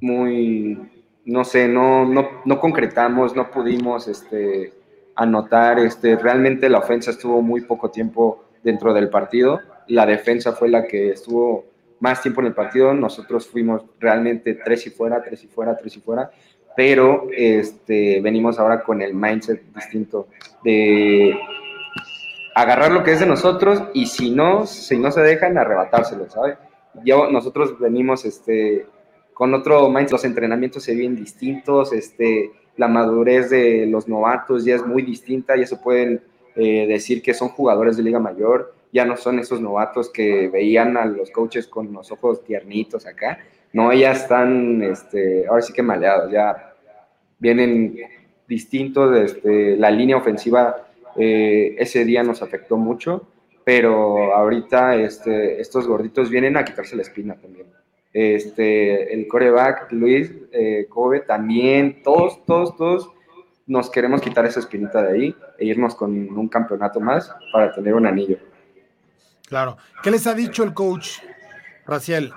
muy, 0.00 0.78
no 1.24 1.44
sé, 1.44 1.68
no, 1.68 2.04
no, 2.04 2.42
no 2.44 2.60
concretamos, 2.60 3.34
no 3.34 3.50
pudimos, 3.50 4.08
este, 4.08 4.72
anotar. 5.16 5.78
Este, 5.78 6.16
realmente 6.16 6.68
la 6.68 6.78
ofensa 6.78 7.10
estuvo 7.10 7.42
muy 7.42 7.62
poco 7.62 7.90
tiempo 7.90 8.44
dentro 8.62 8.92
del 8.92 9.08
partido. 9.08 9.60
La 9.88 10.06
defensa 10.06 10.52
fue 10.52 10.68
la 10.68 10.86
que 10.86 11.10
estuvo 11.10 11.66
más 12.00 12.22
tiempo 12.22 12.40
en 12.40 12.48
el 12.48 12.54
partido. 12.54 12.94
Nosotros 12.94 13.46
fuimos 13.46 13.82
realmente 13.98 14.54
tres 14.54 14.86
y 14.86 14.90
fuera, 14.90 15.22
tres 15.22 15.44
y 15.44 15.46
fuera, 15.48 15.76
tres 15.76 15.96
y 15.96 16.00
fuera. 16.00 16.30
Pero 16.76 17.26
este, 17.36 18.20
venimos 18.20 18.58
ahora 18.58 18.82
con 18.82 19.02
el 19.02 19.14
mindset 19.14 19.62
distinto 19.74 20.28
de 20.64 21.38
agarrar 22.54 22.92
lo 22.92 23.02
que 23.02 23.12
es 23.12 23.20
de 23.20 23.26
nosotros 23.26 23.82
y 23.94 24.06
si 24.06 24.30
no, 24.30 24.66
si 24.66 24.98
no 24.98 25.10
se 25.10 25.22
dejan, 25.22 25.58
arrebatárselo, 25.58 26.28
¿sabes? 26.28 26.58
Nosotros 27.04 27.78
venimos 27.78 28.24
este, 28.24 28.86
con 29.32 29.54
otro 29.54 29.88
mindset, 29.88 30.12
los 30.12 30.24
entrenamientos 30.24 30.82
se 30.84 30.94
ven 30.94 31.16
distintos, 31.16 31.92
este, 31.92 32.52
la 32.76 32.88
madurez 32.88 33.50
de 33.50 33.86
los 33.86 34.08
novatos 34.08 34.64
ya 34.64 34.74
es 34.74 34.86
muy 34.86 35.02
distinta, 35.02 35.56
ya 35.56 35.66
se 35.66 35.76
pueden 35.76 36.22
eh, 36.56 36.86
decir 36.86 37.22
que 37.22 37.34
son 37.34 37.48
jugadores 37.48 37.96
de 37.96 38.02
Liga 38.02 38.18
Mayor, 38.18 38.74
ya 38.92 39.06
no 39.06 39.16
son 39.16 39.38
esos 39.38 39.60
novatos 39.60 40.10
que 40.10 40.48
veían 40.48 40.98
a 40.98 41.06
los 41.06 41.30
coaches 41.30 41.66
con 41.66 41.92
los 41.92 42.12
ojos 42.12 42.44
tiernitos 42.44 43.06
acá, 43.06 43.38
no, 43.72 43.90
ya 43.94 44.12
están, 44.12 44.82
este, 44.82 45.46
ahora 45.46 45.62
sí 45.62 45.72
que 45.72 45.82
maleados, 45.82 46.30
ya 46.30 46.74
vienen 47.38 47.96
distintos, 48.46 49.16
este, 49.16 49.78
la 49.78 49.90
línea 49.90 50.18
ofensiva 50.18 50.91
eh, 51.16 51.74
ese 51.78 52.04
día 52.04 52.22
nos 52.22 52.42
afectó 52.42 52.76
mucho, 52.76 53.26
pero 53.64 54.34
ahorita 54.34 54.96
este, 54.96 55.60
estos 55.60 55.86
gorditos 55.86 56.30
vienen 56.30 56.56
a 56.56 56.64
quitarse 56.64 56.96
la 56.96 57.02
espina 57.02 57.34
también. 57.36 57.66
Este, 58.12 59.14
el 59.14 59.26
coreback, 59.26 59.90
Luis 59.92 60.30
eh, 60.52 60.86
Kobe, 60.88 61.20
también, 61.20 62.02
todos, 62.02 62.44
todos, 62.44 62.76
todos 62.76 63.10
nos 63.66 63.90
queremos 63.90 64.20
quitar 64.20 64.44
esa 64.44 64.60
espinita 64.60 65.02
de 65.02 65.12
ahí 65.12 65.36
e 65.58 65.64
irnos 65.64 65.94
con 65.94 66.10
un 66.10 66.48
campeonato 66.48 67.00
más 67.00 67.34
para 67.52 67.72
tener 67.72 67.94
un 67.94 68.06
anillo. 68.06 68.38
Claro. 69.48 69.76
¿Qué 70.02 70.10
les 70.10 70.26
ha 70.26 70.34
dicho 70.34 70.62
el 70.64 70.74
coach, 70.74 71.18
Raciel? 71.86 72.32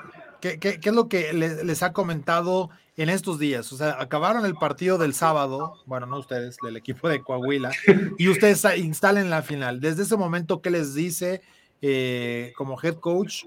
¿Qué, 0.60 0.80
es 0.82 0.94
lo 0.94 1.10
que 1.10 1.34
les, 1.34 1.82
ha 1.82 1.92
comentado 1.92 2.70
en 2.98 3.10
estos 3.10 3.40
días? 3.40 3.74
O 3.74 3.78
sea, 3.78 3.98
acabaron 4.00 4.46
el 4.46 4.54
partido 4.54 5.00
del 5.00 5.16
sábado, 5.16 5.82
bueno, 5.88 6.06
no 6.06 6.20
ustedes, 6.20 6.58
el 6.68 6.78
equipo 6.78 7.10
de 7.10 7.22
Coahuila, 7.22 7.72
y 8.20 8.30
ustedes 8.30 8.64
instalen 8.78 9.32
la 9.32 9.42
final. 9.42 9.80
Desde 9.80 10.04
ese 10.04 10.16
momento, 10.18 10.62
¿qué 10.62 10.70
les 10.70 10.94
dice 10.94 11.42
eh, 11.82 12.54
como 12.56 12.80
head 12.82 12.96
coach 12.96 13.46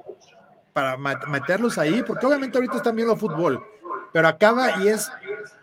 para 0.73 0.97
meterlos 0.97 1.79
ahí? 1.79 2.03
Porque 2.05 2.27
obviamente 2.27 2.59
ahorita 2.59 2.79
están 2.79 2.97
viendo 2.97 3.17
fútbol, 3.17 3.63
pero 4.13 4.27
acaba 4.27 4.83
y 4.83 4.89
es 4.89 5.09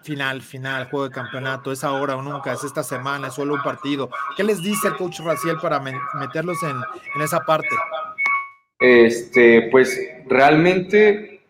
final, 0.03 0.41
final, 0.41 0.89
juego 0.89 1.09
de 1.09 1.13
campeonato, 1.13 1.73
es 1.73 1.83
ahora 1.83 2.15
o 2.15 2.21
nunca, 2.21 2.53
es 2.53 2.63
esta 2.63 2.83
semana, 2.83 3.27
es 3.27 3.33
solo 3.33 3.55
un 3.55 3.63
partido. 3.63 4.09
¿Qué 4.37 4.43
les 4.45 4.61
dice 4.61 4.87
el 4.87 4.95
coach 4.95 5.19
Raciel 5.19 5.57
para 5.57 5.81
meterlos 5.81 6.63
en, 6.63 6.77
en 7.15 7.21
esa 7.21 7.41
parte? 7.41 7.75
Este, 8.79 9.69
pues 9.71 9.99
realmente, 10.27 11.41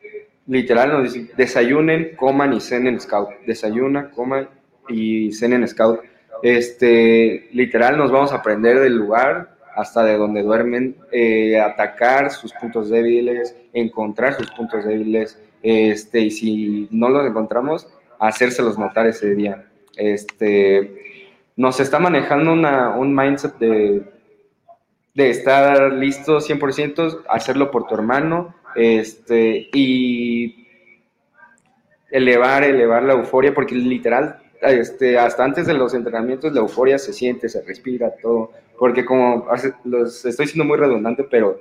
literal, 0.48 0.90
nos 0.92 1.14
dice, 1.14 1.32
desayunen, 1.36 2.16
coman 2.16 2.54
y 2.54 2.62
cenen 2.62 3.00
scout. 3.00 3.30
Desayuna, 3.46 4.12
coman 4.12 4.50
y 4.88 5.32
cenen 5.34 5.68
scout. 5.68 6.02
Este, 6.44 7.50
literal, 7.54 7.98
nos 7.98 8.12
vamos 8.12 8.32
a 8.32 8.38
aprender 8.38 8.80
del 8.80 8.96
lugar 8.96 9.56
hasta 9.76 10.04
de 10.04 10.18
donde 10.18 10.42
duermen, 10.42 10.96
eh, 11.12 11.60
atacar 11.60 12.32
sus 12.32 12.54
puntos 12.54 12.90
débiles, 12.90 13.56
encontrar 13.74 14.34
sus 14.36 14.50
puntos 14.52 14.86
débiles, 14.86 15.38
este, 15.64 16.22
y 16.22 16.32
si 16.32 16.88
no 16.92 17.10
los 17.10 17.28
encontramos, 17.28 17.88
hacérselos 18.20 18.78
notar 18.78 19.08
ese 19.08 19.36
día. 19.36 19.66
Este, 19.98 21.26
nos 21.58 21.80
está 21.80 22.00
manejando 22.00 22.54
un 22.54 23.16
mindset 23.16 23.58
de, 23.58 24.04
de 25.16 25.30
estar 25.30 25.94
listo 25.94 26.40
100%, 26.40 27.24
hacerlo 27.30 27.72
por 27.72 27.88
tu 27.88 27.96
hermano, 27.96 28.54
este, 28.76 29.70
y 29.74 30.68
elevar, 32.12 32.64
elevar 32.64 33.04
la 33.04 33.14
euforia, 33.14 33.54
porque 33.54 33.76
literal, 33.76 34.38
este, 34.62 35.18
hasta 35.18 35.44
antes 35.44 35.68
de 35.68 35.74
los 35.74 35.94
entrenamientos 35.94 36.54
la 36.54 36.60
euforia 36.60 36.98
se 36.98 37.14
siente, 37.14 37.50
se 37.50 37.62
respira, 37.62 38.14
todo, 38.22 38.52
porque 38.78 39.06
como 39.06 39.48
los, 39.86 40.26
estoy 40.26 40.48
siendo 40.48 40.66
muy 40.66 40.78
redundante, 40.78 41.24
pero 41.24 41.60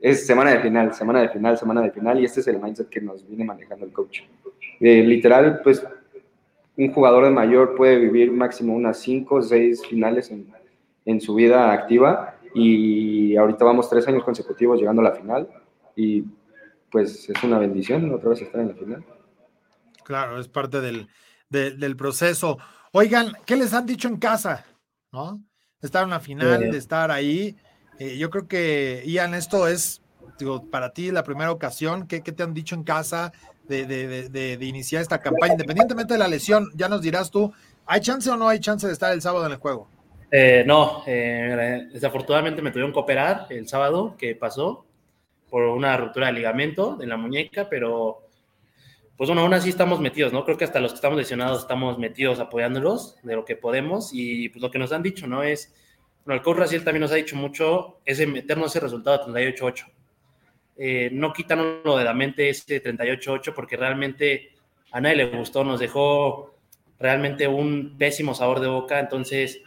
es 0.00 0.26
semana 0.26 0.50
de 0.50 0.60
final, 0.60 0.92
semana 0.92 1.22
de 1.22 1.28
final, 1.28 1.56
semana 1.56 1.82
de 1.82 1.90
final, 1.92 2.20
y 2.20 2.24
este 2.24 2.40
es 2.40 2.48
el 2.48 2.60
mindset 2.60 2.88
que 2.88 3.00
nos 3.00 3.26
viene 3.26 3.44
manejando 3.44 3.86
el 3.86 3.92
coach. 3.92 4.20
Eh, 4.80 5.02
literal, 5.02 5.60
pues 5.62 5.84
un 6.76 6.92
jugador 6.92 7.24
de 7.24 7.30
mayor 7.30 7.74
puede 7.74 7.96
vivir 7.98 8.30
máximo 8.32 8.74
unas 8.74 8.98
5 8.98 9.34
o 9.34 9.42
6 9.42 9.86
finales 9.86 10.30
en, 10.30 10.46
en, 11.06 11.20
su 11.20 11.34
vida 11.34 11.72
activa, 11.72 12.35
y 12.58 13.36
ahorita 13.36 13.64
vamos 13.64 13.88
tres 13.90 14.08
años 14.08 14.24
consecutivos 14.24 14.78
llegando 14.78 15.02
a 15.02 15.10
la 15.10 15.12
final, 15.12 15.48
y 15.94 16.24
pues 16.90 17.28
es 17.28 17.42
una 17.42 17.58
bendición 17.58 18.12
otra 18.14 18.30
vez 18.30 18.40
estar 18.40 18.60
en 18.60 18.68
la 18.68 18.74
final. 18.74 19.04
Claro, 20.04 20.40
es 20.40 20.48
parte 20.48 20.80
del, 20.80 21.08
del 21.50 21.96
proceso. 21.96 22.58
Oigan, 22.92 23.32
¿qué 23.44 23.56
les 23.56 23.74
han 23.74 23.84
dicho 23.84 24.08
en 24.08 24.16
casa? 24.16 24.64
¿No? 25.12 25.40
estar 25.82 26.04
en 26.04 26.10
la 26.10 26.20
final, 26.20 26.70
de 26.70 26.78
estar 26.78 27.10
ahí. 27.10 27.56
Eh, 27.98 28.18
yo 28.18 28.30
creo 28.30 28.48
que, 28.48 29.02
Ian, 29.06 29.34
esto 29.34 29.68
es, 29.68 30.02
digo, 30.38 30.68
para 30.70 30.92
ti 30.92 31.10
la 31.10 31.22
primera 31.22 31.50
ocasión. 31.50 32.06
¿Qué, 32.06 32.20
te 32.20 32.42
han 32.42 32.54
dicho 32.54 32.74
en 32.74 32.84
casa 32.84 33.32
de, 33.68 33.86
de, 33.86 34.28
de, 34.28 34.66
iniciar 34.66 35.02
esta 35.02 35.20
campaña? 35.20 35.52
Independientemente 35.52 36.14
de 36.14 36.18
la 36.18 36.28
lesión, 36.28 36.68
ya 36.74 36.88
nos 36.88 37.02
dirás 37.02 37.30
tú, 37.30 37.52
¿hay 37.86 38.00
chance 38.00 38.30
o 38.30 38.36
no 38.36 38.48
hay 38.48 38.60
chance 38.60 38.86
de 38.86 38.92
estar 38.92 39.12
el 39.12 39.22
sábado 39.22 39.46
en 39.46 39.52
el 39.52 39.58
juego? 39.58 39.88
Eh, 40.38 40.64
no, 40.66 41.02
eh, 41.06 41.88
desafortunadamente 41.90 42.60
me 42.60 42.70
tuvieron 42.70 42.92
que 42.92 42.98
operar 42.98 43.46
el 43.48 43.66
sábado 43.66 44.16
que 44.18 44.34
pasó 44.34 44.84
por 45.48 45.62
una 45.62 45.96
ruptura 45.96 46.26
de 46.26 46.34
ligamento 46.34 46.94
de 46.94 47.06
la 47.06 47.16
muñeca, 47.16 47.70
pero 47.70 48.20
pues 49.16 49.30
bueno, 49.30 49.40
aún 49.40 49.54
así 49.54 49.70
estamos 49.70 49.98
metidos, 49.98 50.34
¿no? 50.34 50.44
Creo 50.44 50.58
que 50.58 50.64
hasta 50.64 50.78
los 50.78 50.92
que 50.92 50.96
estamos 50.96 51.16
lesionados 51.16 51.60
estamos 51.60 51.98
metidos 51.98 52.38
apoyándolos 52.38 53.16
de 53.22 53.34
lo 53.34 53.46
que 53.46 53.56
podemos 53.56 54.10
y 54.12 54.50
pues 54.50 54.60
lo 54.60 54.70
que 54.70 54.78
nos 54.78 54.92
han 54.92 55.02
dicho, 55.02 55.26
¿no? 55.26 55.42
Es, 55.42 55.74
bueno, 56.26 56.36
el 56.36 56.44
coach 56.44 56.58
Raciel 56.58 56.84
también 56.84 57.00
nos 57.00 57.12
ha 57.12 57.14
dicho 57.14 57.34
mucho, 57.34 58.00
ese 58.04 58.26
meternos 58.26 58.72
ese 58.72 58.80
resultado 58.80 59.32
de 59.32 59.54
38-8. 59.54 59.86
Eh, 60.76 61.08
no 61.14 61.32
quítanoslo 61.32 61.96
de 61.96 62.04
la 62.04 62.12
mente 62.12 62.50
ese 62.50 62.82
38-8 62.84 63.54
porque 63.54 63.78
realmente 63.78 64.50
a 64.92 65.00
nadie 65.00 65.16
le 65.16 65.38
gustó, 65.38 65.64
nos 65.64 65.80
dejó 65.80 66.54
realmente 66.98 67.48
un 67.48 67.96
pésimo 67.96 68.34
sabor 68.34 68.60
de 68.60 68.68
boca, 68.68 69.00
entonces 69.00 69.62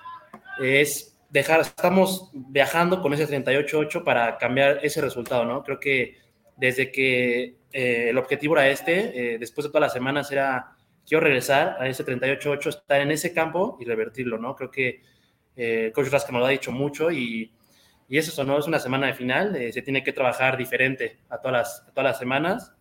es 0.61 1.19
dejar, 1.29 1.61
estamos 1.61 2.31
viajando 2.33 3.01
con 3.01 3.13
ese 3.13 3.27
38-8 3.27 4.03
para 4.03 4.37
cambiar 4.37 4.79
ese 4.83 5.01
resultado, 5.01 5.45
¿no? 5.45 5.63
Creo 5.63 5.79
que 5.79 6.17
desde 6.57 6.91
que 6.91 7.55
eh, 7.71 8.09
el 8.09 8.17
objetivo 8.17 8.55
era 8.55 8.67
este, 8.67 9.33
eh, 9.33 9.37
después 9.37 9.65
de 9.65 9.69
todas 9.69 9.81
las 9.81 9.93
semanas 9.93 10.31
era, 10.31 10.75
quiero 11.07 11.23
regresar 11.23 11.77
a 11.79 11.87
ese 11.87 12.05
38-8, 12.05 12.67
estar 12.67 13.01
en 13.01 13.11
ese 13.11 13.33
campo 13.33 13.77
y 13.79 13.85
revertirlo, 13.85 14.37
¿no? 14.37 14.55
Creo 14.55 14.71
que 14.71 15.01
eh, 15.55 15.91
Coach 15.93 16.09
Rasca 16.09 16.31
nos 16.31 16.39
lo 16.41 16.47
ha 16.47 16.51
dicho 16.51 16.71
mucho 16.71 17.11
y, 17.11 17.51
y 18.07 18.17
eso, 18.17 18.43
¿no? 18.43 18.57
Es 18.57 18.67
una 18.67 18.79
semana 18.79 19.07
de 19.07 19.13
final, 19.13 19.71
se 19.71 19.81
tiene 19.81 20.03
que 20.03 20.13
trabajar 20.13 20.57
diferente 20.57 21.19
a 21.29 21.37
todas 21.37 21.53
las, 21.53 21.93
todas 21.93 22.11
las 22.11 22.19
semanas, 22.19 22.73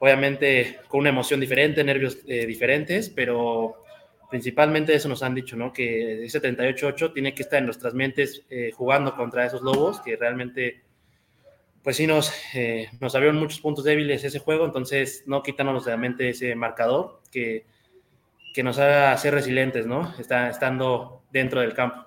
obviamente 0.00 0.80
con 0.88 1.00
una 1.00 1.10
emoción 1.10 1.38
diferente, 1.38 1.84
nervios 1.84 2.24
diferentes, 2.26 3.08
pero 3.08 3.83
principalmente 4.30 4.94
eso 4.94 5.08
nos 5.08 5.22
han 5.22 5.34
dicho, 5.34 5.56
¿no? 5.56 5.72
Que 5.72 6.24
ese 6.24 6.40
38-8 6.40 7.12
tiene 7.12 7.34
que 7.34 7.42
estar 7.42 7.58
en 7.58 7.66
nuestras 7.66 7.94
mentes 7.94 8.42
jugando 8.74 9.16
contra 9.16 9.46
esos 9.46 9.62
lobos 9.62 10.00
que 10.00 10.16
realmente 10.16 10.84
pues 11.84 11.98
sí 11.98 12.06
nos, 12.06 12.32
eh, 12.54 12.88
nos 12.98 13.14
abrieron 13.14 13.38
muchos 13.38 13.60
puntos 13.60 13.84
débiles 13.84 14.24
ese 14.24 14.38
juego, 14.38 14.64
entonces 14.64 15.22
no 15.26 15.42
quítanos 15.42 15.84
de 15.84 15.90
la 15.90 15.98
mente 15.98 16.30
ese 16.30 16.54
marcador 16.54 17.20
que, 17.30 17.66
que 18.54 18.62
nos 18.62 18.78
haga 18.78 19.16
ser 19.18 19.34
resilientes, 19.34 19.86
¿no? 19.86 20.14
Está, 20.18 20.48
estando 20.48 21.22
dentro 21.30 21.60
del 21.60 21.74
campo. 21.74 22.06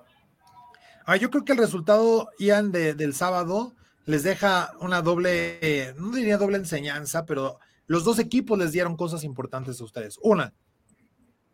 Ah, 1.06 1.16
yo 1.16 1.30
creo 1.30 1.44
que 1.44 1.52
el 1.52 1.58
resultado, 1.58 2.28
Ian, 2.40 2.72
de, 2.72 2.94
del 2.94 3.14
sábado 3.14 3.76
les 4.04 4.24
deja 4.24 4.72
una 4.80 5.00
doble, 5.00 5.94
no 5.96 6.10
diría 6.10 6.38
doble 6.38 6.56
enseñanza, 6.56 7.24
pero 7.24 7.60
los 7.86 8.02
dos 8.02 8.18
equipos 8.18 8.58
les 8.58 8.72
dieron 8.72 8.96
cosas 8.96 9.22
importantes 9.22 9.80
a 9.80 9.84
ustedes. 9.84 10.18
Una, 10.22 10.54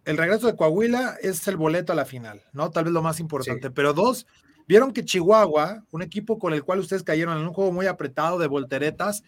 el 0.04 0.16
regreso 0.16 0.46
de 0.46 0.56
Coahuila 0.56 1.16
es 1.22 1.46
el 1.48 1.56
boleto 1.56 1.92
a 1.92 1.96
la 1.96 2.04
final, 2.04 2.42
¿no? 2.52 2.70
Tal 2.70 2.84
vez 2.84 2.92
lo 2.92 3.02
más 3.02 3.20
importante, 3.20 3.70
pero 3.70 3.92
dos, 3.92 4.26
Vieron 4.66 4.92
que 4.92 5.04
Chihuahua, 5.04 5.84
un 5.90 6.02
equipo 6.02 6.38
con 6.38 6.54
el 6.54 6.64
cual 6.64 6.78
ustedes 6.78 7.02
cayeron 7.02 7.38
en 7.38 7.46
un 7.46 7.52
juego 7.52 7.70
muy 7.70 7.86
apretado 7.86 8.38
de 8.38 8.46
volteretas, 8.46 9.22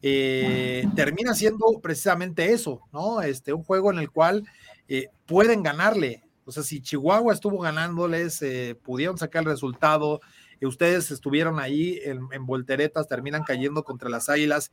eh, 0.00 0.86
termina 0.94 1.34
siendo 1.34 1.66
precisamente 1.82 2.52
eso, 2.52 2.80
¿no? 2.92 3.20
Este, 3.20 3.52
un 3.52 3.64
juego 3.64 3.90
en 3.90 3.98
el 3.98 4.10
cual 4.10 4.44
eh, 4.88 5.08
pueden 5.26 5.62
ganarle. 5.62 6.22
O 6.46 6.52
sea, 6.52 6.62
si 6.62 6.80
Chihuahua 6.80 7.34
estuvo 7.34 7.58
ganándoles, 7.58 8.40
eh, 8.40 8.78
pudieron 8.82 9.18
sacar 9.18 9.42
el 9.42 9.50
resultado, 9.50 10.20
ustedes 10.62 11.10
estuvieron 11.10 11.60
ahí 11.60 12.00
en, 12.02 12.46
volteretas, 12.46 13.06
terminan 13.06 13.44
cayendo 13.44 13.84
contra 13.84 14.08
las 14.08 14.30
águilas. 14.30 14.72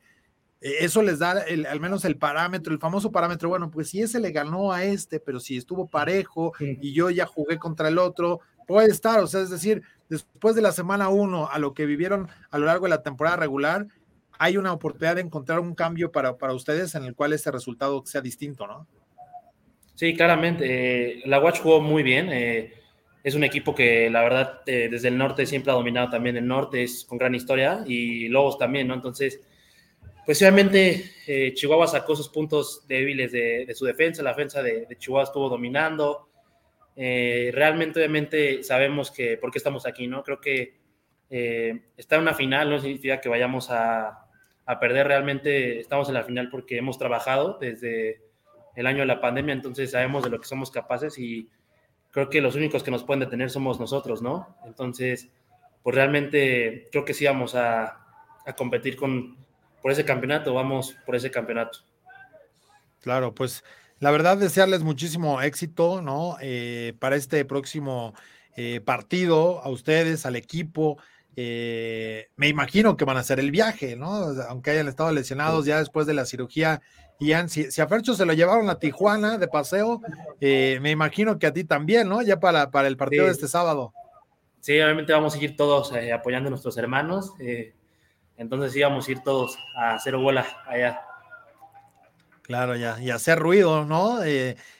Eso 0.60 1.02
les 1.02 1.18
da 1.18 1.44
al 1.68 1.80
menos 1.80 2.04
el 2.04 2.16
parámetro, 2.16 2.72
el 2.72 2.80
famoso 2.80 3.12
parámetro. 3.12 3.48
Bueno, 3.48 3.70
pues 3.70 3.90
si 3.90 4.02
ese 4.02 4.20
le 4.20 4.32
ganó 4.32 4.72
a 4.72 4.84
este, 4.84 5.20
pero 5.20 5.40
si 5.40 5.56
estuvo 5.56 5.88
parejo 5.88 6.52
y 6.58 6.92
yo 6.92 7.10
ya 7.10 7.26
jugué 7.26 7.58
contra 7.58 7.88
el 7.88 7.98
otro, 7.98 8.40
puede 8.66 8.90
estar. 8.90 9.20
O 9.20 9.26
sea, 9.26 9.42
es 9.42 9.50
decir, 9.50 9.82
después 10.08 10.54
de 10.54 10.62
la 10.62 10.72
semana 10.72 11.08
uno 11.08 11.48
a 11.50 11.58
lo 11.58 11.74
que 11.74 11.86
vivieron 11.86 12.28
a 12.50 12.58
lo 12.58 12.66
largo 12.66 12.86
de 12.86 12.90
la 12.90 13.02
temporada 13.02 13.36
regular, 13.36 13.86
hay 14.38 14.56
una 14.56 14.72
oportunidad 14.72 15.16
de 15.16 15.22
encontrar 15.22 15.60
un 15.60 15.74
cambio 15.74 16.12
para, 16.12 16.36
para 16.36 16.52
ustedes 16.52 16.94
en 16.94 17.04
el 17.04 17.14
cual 17.14 17.32
ese 17.32 17.50
resultado 17.50 18.02
sea 18.04 18.20
distinto, 18.20 18.66
¿no? 18.66 18.86
Sí, 19.94 20.14
claramente. 20.14 20.64
Eh, 20.68 21.22
la 21.24 21.40
Watch 21.40 21.60
jugó 21.60 21.80
muy 21.80 22.02
bien. 22.02 22.28
Eh, 22.30 22.74
es 23.24 23.34
un 23.34 23.44
equipo 23.44 23.74
que 23.74 24.10
la 24.10 24.22
verdad 24.22 24.60
eh, 24.66 24.88
desde 24.90 25.08
el 25.08 25.18
norte 25.18 25.46
siempre 25.46 25.72
ha 25.72 25.74
dominado 25.74 26.10
también 26.10 26.36
el 26.36 26.46
norte, 26.46 26.82
es 26.82 27.04
con 27.04 27.18
gran 27.18 27.34
historia 27.34 27.82
y 27.86 28.28
Lobos 28.28 28.58
también, 28.58 28.86
¿no? 28.86 28.94
Entonces, 28.94 29.40
pues 30.26 30.42
obviamente 30.42 31.12
eh, 31.26 31.54
Chihuahua 31.54 31.86
sacó 31.86 32.14
sus 32.14 32.28
puntos 32.28 32.86
débiles 32.86 33.32
de, 33.32 33.72
su 33.74 33.86
defensa, 33.86 34.22
la 34.22 34.30
defensa 34.30 34.62
de, 34.62 34.86
Chihuahua 34.98 35.24
estuvo 35.24 35.48
dominando. 35.48 36.28
Eh, 36.94 37.50
realmente, 37.54 38.00
obviamente, 38.00 38.62
sabemos 38.62 39.10
que 39.10 39.38
por 39.38 39.50
qué 39.50 39.58
estamos 39.58 39.86
aquí, 39.86 40.06
¿no? 40.06 40.22
Creo 40.22 40.40
que 40.40 40.84
está 41.28 42.16
en 42.16 42.22
una 42.22 42.34
final 42.34 42.70
no 42.70 42.78
significa 42.78 43.20
que 43.20 43.28
vayamos 43.28 43.70
a, 43.70 44.26
a 44.66 44.80
perder, 44.80 45.06
realmente 45.06 45.80
estamos 45.80 46.08
en 46.08 46.14
la 46.14 46.24
final 46.24 46.50
porque 46.50 46.76
hemos 46.76 46.98
trabajado 46.98 47.58
desde 47.60 48.20
el 48.76 48.86
año 48.86 49.00
de 49.00 49.06
la 49.06 49.20
pandemia, 49.20 49.54
entonces 49.54 49.92
sabemos 49.92 50.22
de 50.24 50.30
lo 50.30 50.40
que 50.40 50.46
somos 50.46 50.70
capaces 50.70 51.18
y 51.18 51.48
creo 52.10 52.28
que 52.28 52.40
los 52.40 52.54
únicos 52.54 52.82
que 52.82 52.90
nos 52.90 53.04
pueden 53.04 53.20
detener 53.20 53.50
somos 53.50 53.78
nosotros, 53.78 54.22
¿no? 54.22 54.56
Entonces, 54.64 55.30
pues 55.82 55.94
realmente 55.94 56.88
creo 56.90 57.04
que 57.04 57.14
sí 57.14 57.24
vamos 57.26 57.54
a, 57.54 58.02
competir 58.56 58.96
con, 58.96 59.36
por 59.86 59.92
ese 59.92 60.04
campeonato, 60.04 60.52
vamos 60.52 60.96
por 61.06 61.14
ese 61.14 61.30
campeonato. 61.30 61.78
Claro, 63.02 63.36
pues 63.36 63.62
la 64.00 64.10
verdad 64.10 64.36
desearles 64.36 64.82
muchísimo 64.82 65.40
éxito, 65.40 66.02
¿no? 66.02 66.38
Eh, 66.40 66.94
para 66.98 67.14
este 67.14 67.44
próximo 67.44 68.12
eh, 68.56 68.80
partido, 68.84 69.62
a 69.62 69.68
ustedes, 69.68 70.26
al 70.26 70.34
equipo. 70.34 70.98
Eh, 71.36 72.30
me 72.34 72.48
imagino 72.48 72.96
que 72.96 73.04
van 73.04 73.16
a 73.16 73.20
hacer 73.20 73.38
el 73.38 73.52
viaje, 73.52 73.94
¿no? 73.94 74.08
Aunque 74.48 74.72
hayan 74.72 74.88
estado 74.88 75.12
lesionados 75.12 75.66
ya 75.66 75.78
después 75.78 76.04
de 76.08 76.14
la 76.14 76.26
cirugía 76.26 76.82
Ian, 77.20 77.48
si, 77.48 77.70
si, 77.70 77.80
a 77.80 77.86
Fercho 77.86 78.16
se 78.16 78.26
lo 78.26 78.32
llevaron 78.32 78.68
a 78.68 78.80
Tijuana 78.80 79.38
de 79.38 79.46
paseo, 79.46 80.02
eh, 80.40 80.80
me 80.82 80.90
imagino 80.90 81.38
que 81.38 81.46
a 81.46 81.52
ti 81.52 81.62
también, 81.62 82.08
¿no? 82.08 82.22
Ya 82.22 82.40
para, 82.40 82.72
para 82.72 82.88
el 82.88 82.96
partido 82.96 83.26
de 83.26 83.30
este 83.30 83.46
sábado. 83.46 83.92
Sí, 84.58 84.80
obviamente 84.80 85.12
vamos 85.12 85.36
a 85.36 85.38
ir 85.38 85.56
todos 85.56 85.92
eh, 85.92 86.12
apoyando 86.12 86.48
a 86.48 86.50
nuestros 86.50 86.76
hermanos. 86.76 87.34
Eh, 88.36 88.42
entonces 88.42 88.72
sí, 88.72 88.82
vamos 88.82 89.08
a 89.08 89.10
ir 89.10 89.20
todos 89.20 89.58
a 89.76 89.94
hacer 89.94 90.16
bola 90.16 90.46
allá. 90.66 91.00
Claro, 92.42 92.76
ya, 92.76 93.00
y 93.00 93.10
hacer 93.10 93.38
ruido, 93.38 93.84
¿no? 93.84 94.20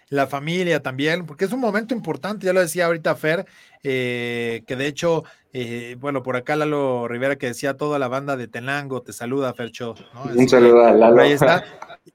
la 0.08 0.28
familia 0.28 0.80
también, 0.80 1.26
porque 1.26 1.46
es 1.46 1.52
un 1.52 1.58
momento 1.58 1.92
importante, 1.92 2.46
ya 2.46 2.52
lo 2.52 2.60
decía 2.60 2.86
ahorita 2.86 3.16
Fer, 3.16 3.44
que 3.82 4.62
de 4.64 4.86
hecho, 4.86 5.24
bueno, 5.98 6.22
por 6.22 6.36
acá 6.36 6.54
Lalo 6.54 7.08
Rivera 7.08 7.34
que 7.34 7.48
decía 7.48 7.76
toda 7.76 7.98
la 7.98 8.06
banda 8.06 8.36
de 8.36 8.46
Tenango, 8.46 9.02
te 9.02 9.12
saluda 9.12 9.52
Fercho. 9.52 9.96
Un 10.32 10.48
saludo 10.48 10.84
a 10.84 10.92
Lalo. 10.92 11.22
Ahí 11.22 11.32
está. 11.32 11.64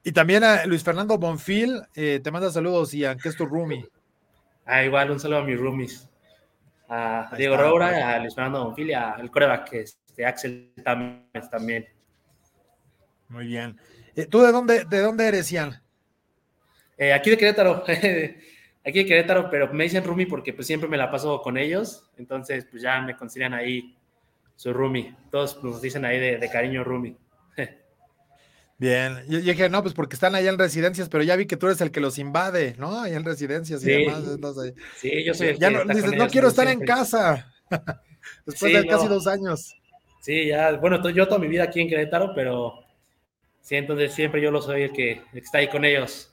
Y 0.04 0.12
también 0.14 0.44
a 0.44 0.66
Luis 0.66 0.84
Fernando 0.84 1.18
Bonfil, 1.18 1.82
eh, 1.96 2.22
te 2.24 2.32
manda 2.32 2.50
saludos, 2.50 2.94
Ian, 2.94 3.18
que 3.18 3.30
es 3.30 3.36
tu 3.36 3.46
roomie. 3.46 3.88
Ah, 4.66 4.84
igual, 4.84 5.12
un 5.12 5.20
saludo 5.20 5.40
a 5.40 5.44
mis 5.44 5.60
roomies. 5.60 6.10
A 6.88 7.30
Diego 7.38 7.58
Roura, 7.58 8.16
a 8.16 8.20
Luis 8.20 8.34
Fernando 8.34 8.66
Bonfil 8.66 8.90
y 8.90 8.94
a 8.94 9.16
el 9.20 9.30
coreback, 9.30 9.70
que 9.70 9.86
este 10.22 10.26
Axel 10.26 10.74
también. 11.50 11.88
Muy 13.30 13.48
bien. 13.48 13.78
Eh, 14.16 14.26
¿Tú 14.26 14.42
de 14.42 14.52
dónde, 14.52 14.86
de 14.86 15.00
dónde 15.00 15.28
eres, 15.28 15.50
Ian? 15.50 15.82
Eh, 16.98 17.14
aquí 17.14 17.30
de 17.30 17.38
Querétaro. 17.38 17.84
aquí 18.86 19.00
de 19.00 19.06
Querétaro, 19.06 19.50
pero 19.50 19.74
me 19.74 19.86
dicen 19.86 20.04
roomie 20.04 20.28
porque 20.28 20.54
pues 20.54 20.68
siempre 20.68 20.90
me 20.90 20.98
la 20.98 21.10
paso 21.10 21.42
con 21.42 21.58
ellos. 21.58 22.10
Entonces, 22.18 22.66
pues 22.70 22.84
ya 22.84 23.02
me 23.02 23.16
consideran 23.16 23.54
ahí 23.54 23.98
su 24.56 24.74
roomie. 24.74 25.16
Todos 25.32 25.64
nos 25.64 25.82
dicen 25.82 26.06
ahí 26.06 26.20
de, 26.20 26.38
de 26.38 26.50
cariño 26.50 26.84
roomie. 26.84 27.16
Bien, 28.78 29.24
yo, 29.28 29.40
dije, 29.40 29.70
no, 29.70 29.82
pues 29.82 29.94
porque 29.94 30.16
están 30.16 30.36
allá 30.36 30.50
en 30.50 30.58
residencias, 30.58 31.08
pero 31.08 31.24
ya 31.24 31.36
vi 31.36 31.46
que 31.46 31.56
tú 31.56 31.68
eres 31.68 31.82
el 31.82 31.92
que 31.92 32.00
los 32.00 32.18
invade, 32.18 32.76
¿no? 32.78 33.00
Allá 33.00 33.16
en 33.16 33.24
residencias 33.24 33.84
y 33.84 33.92
demás. 33.92 34.24
sí, 34.98 35.24
yo 35.24 35.34
soy 35.34 35.50
el 35.50 35.60
ya 35.60 35.70
no, 35.70 35.86
dices, 35.86 36.14
no 36.14 36.28
quiero 36.28 36.48
estar 36.48 36.68
en 36.68 36.80
casa. 36.82 37.54
Después 38.46 38.74
de 38.74 38.88
casi 38.88 39.08
dos 39.08 39.28
años. 39.28 39.76
Sí, 40.22 40.46
ya, 40.46 40.74
bueno, 40.74 41.10
yo 41.10 41.28
toda 41.28 41.40
mi 41.40 41.48
vida 41.48 41.64
aquí 41.64 41.82
en 41.82 41.90
Querétaro, 41.90 42.34
pero 42.36 42.84
sí, 43.60 43.76
entonces 43.76 44.14
siempre 44.14 44.40
yo 44.40 44.52
lo 44.52 44.62
soy 44.62 44.84
el 44.84 44.92
que, 44.94 45.24
está 45.34 45.58
ahí 45.58 45.68
con 45.68 45.84
ellos. 45.84 46.32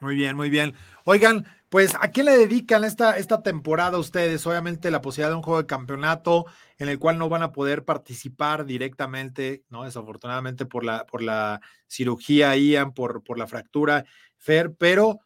muy 0.00 0.16
bien, 0.16 0.34
muy 0.34 0.48
bien. 0.48 0.72
Oigan, 1.04 1.46
pues, 1.68 1.94
¿a 2.00 2.10
qué 2.10 2.22
le 2.22 2.38
dedican 2.38 2.84
esta, 2.84 3.18
esta 3.18 3.42
temporada 3.42 3.98
ustedes? 3.98 4.46
Obviamente 4.46 4.90
la 4.90 5.02
posibilidad 5.02 5.28
de 5.28 5.36
un 5.36 5.42
juego 5.42 5.60
de 5.60 5.66
campeonato 5.66 6.46
en 6.78 6.88
el 6.88 6.98
cual 6.98 7.18
no 7.18 7.28
van 7.28 7.42
a 7.42 7.52
poder 7.52 7.84
participar 7.84 8.64
directamente, 8.64 9.64
¿no? 9.68 9.84
Desafortunadamente 9.84 10.64
por 10.64 10.84
la, 10.84 11.04
por 11.04 11.22
la 11.22 11.60
cirugía, 11.86 12.56
Ian, 12.56 12.94
por, 12.94 13.22
por 13.22 13.36
la 13.38 13.46
fractura, 13.46 14.06
Fer, 14.38 14.72
pero 14.74 15.20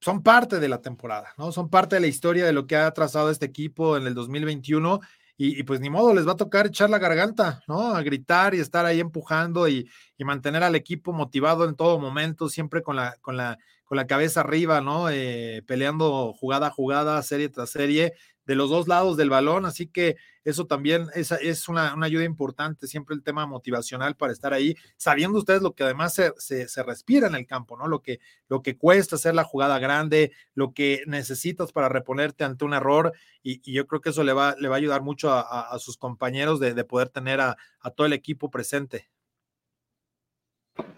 son 0.00 0.24
parte 0.24 0.58
de 0.58 0.68
la 0.68 0.82
temporada, 0.82 1.34
¿no? 1.38 1.52
Son 1.52 1.70
parte 1.70 1.96
de 1.96 2.00
la 2.00 2.06
historia 2.08 2.44
de 2.44 2.52
lo 2.52 2.66
que 2.66 2.74
ha 2.74 2.90
trazado 2.90 3.30
este 3.30 3.46
equipo 3.46 3.96
en 3.96 4.08
el 4.08 4.14
2021 4.14 5.00
y, 5.40 5.62
pues 5.62 5.78
ni 5.80 5.88
modo, 5.88 6.12
les 6.14 6.26
va 6.26 6.32
a 6.32 6.36
tocar 6.36 6.66
echar 6.66 6.90
la 6.90 6.98
garganta, 6.98 7.62
¿no? 7.68 7.94
A 7.94 8.02
gritar 8.02 8.54
y 8.54 8.60
estar 8.60 8.84
ahí 8.84 8.98
empujando 8.98 9.68
y, 9.68 9.88
y 10.16 10.24
mantener 10.24 10.64
al 10.64 10.74
equipo 10.74 11.12
motivado 11.12 11.64
en 11.68 11.76
todo 11.76 12.00
momento, 12.00 12.48
siempre 12.48 12.82
con 12.82 12.96
la, 12.96 13.16
con 13.20 13.36
la 13.36 13.56
con 13.84 13.96
la 13.96 14.06
cabeza 14.06 14.40
arriba, 14.40 14.82
¿no? 14.82 15.08
Eh, 15.08 15.62
peleando 15.66 16.34
jugada 16.34 16.66
a 16.66 16.70
jugada, 16.70 17.22
serie 17.22 17.48
tras 17.48 17.70
serie, 17.70 18.12
de 18.48 18.54
los 18.54 18.70
dos 18.70 18.88
lados 18.88 19.18
del 19.18 19.28
balón, 19.28 19.66
así 19.66 19.88
que 19.88 20.16
eso 20.42 20.66
también 20.66 21.08
es, 21.14 21.32
es 21.32 21.68
una, 21.68 21.94
ayuda 22.02 22.24
importante, 22.24 22.86
siempre 22.86 23.14
el 23.14 23.22
tema 23.22 23.44
motivacional 23.44 24.16
para 24.16 24.32
estar 24.32 24.54
ahí, 24.54 24.74
sabiendo 24.96 25.38
ustedes 25.38 25.60
lo 25.60 25.74
que 25.74 25.82
además 25.84 26.14
se, 26.14 26.82
respira 26.82 27.26
en 27.26 27.34
el 27.34 27.46
campo, 27.46 27.76
¿no? 27.76 27.86
Lo 27.88 28.00
que, 28.00 28.20
lo 28.48 28.62
que 28.62 28.78
cuesta 28.78 29.16
hacer 29.16 29.34
la 29.34 29.44
jugada 29.44 29.78
grande, 29.78 30.32
lo 30.54 30.72
que 30.72 31.02
necesitas 31.06 31.72
para 31.72 31.90
reponerte 31.90 32.44
ante 32.44 32.64
un 32.64 32.72
error, 32.72 33.12
y, 33.42 33.60
yo 33.70 33.86
creo 33.86 34.00
que 34.00 34.10
eso 34.10 34.24
le 34.24 34.32
va, 34.32 34.56
le 34.58 34.68
va 34.68 34.76
a 34.76 34.78
ayudar 34.78 35.02
mucho 35.02 35.30
a, 35.30 35.78
sus 35.78 35.98
compañeros 35.98 36.58
de, 36.58 36.84
poder 36.84 37.10
tener 37.10 37.42
a, 37.42 37.58
a 37.80 37.90
todo 37.90 38.06
el 38.06 38.14
equipo 38.14 38.50
presente. 38.50 39.10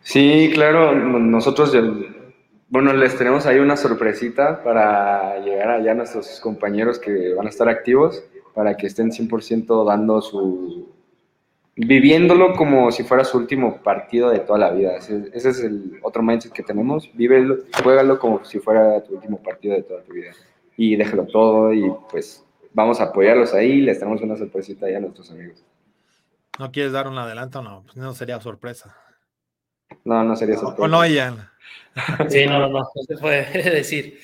Sí, 0.02 0.52
claro, 0.54 0.94
nosotros 0.94 1.72
bueno, 2.70 2.92
les 2.92 3.18
tenemos 3.18 3.46
ahí 3.46 3.58
una 3.58 3.76
sorpresita 3.76 4.62
para 4.62 5.40
llegar 5.40 5.70
allá 5.70 5.90
a 5.90 5.94
nuestros 5.96 6.38
compañeros 6.40 7.00
que 7.00 7.34
van 7.34 7.46
a 7.46 7.50
estar 7.50 7.68
activos, 7.68 8.22
para 8.54 8.76
que 8.76 8.86
estén 8.86 9.10
100% 9.10 9.84
dando 9.84 10.22
su... 10.22 10.88
viviéndolo 11.74 12.54
como 12.54 12.92
si 12.92 13.02
fuera 13.02 13.24
su 13.24 13.38
último 13.38 13.82
partido 13.82 14.30
de 14.30 14.38
toda 14.38 14.60
la 14.60 14.70
vida. 14.70 14.96
Ese, 14.96 15.30
es 15.34 15.60
el 15.64 15.98
otro 16.02 16.22
mindset 16.22 16.52
que 16.52 16.62
tenemos. 16.62 17.10
Vívelo, 17.14 17.58
juégalo 17.82 18.20
como 18.20 18.44
si 18.44 18.60
fuera 18.60 19.02
tu 19.02 19.14
último 19.14 19.42
partido 19.42 19.74
de 19.74 19.82
toda 19.82 20.02
tu 20.02 20.12
vida. 20.12 20.30
Y 20.76 20.94
déjalo 20.94 21.26
todo 21.26 21.74
y 21.74 21.92
pues 22.08 22.44
vamos 22.72 23.00
a 23.00 23.04
apoyarlos 23.04 23.52
ahí. 23.52 23.80
Les 23.80 23.98
tenemos 23.98 24.22
una 24.22 24.36
sorpresita 24.36 24.86
ahí 24.86 24.94
a 24.94 25.00
nuestros 25.00 25.28
amigos. 25.32 25.64
¿No 26.56 26.70
quieres 26.70 26.92
dar 26.92 27.08
un 27.08 27.18
adelanto? 27.18 27.62
No, 27.62 27.82
pues 27.84 27.96
no 27.96 28.14
sería 28.14 28.40
sorpresa. 28.40 28.96
No, 30.04 30.24
no 30.24 30.36
sería 30.36 30.56
sorpresa. 30.56 30.82
O 30.82 30.88
no, 30.88 31.06
Ian. 31.06 31.48
Sí, 32.28 32.46
no, 32.46 32.58
no, 32.58 32.68
no, 32.68 32.80
no 32.80 33.02
se 33.06 33.16
puede 33.16 33.44
decir. 33.70 34.18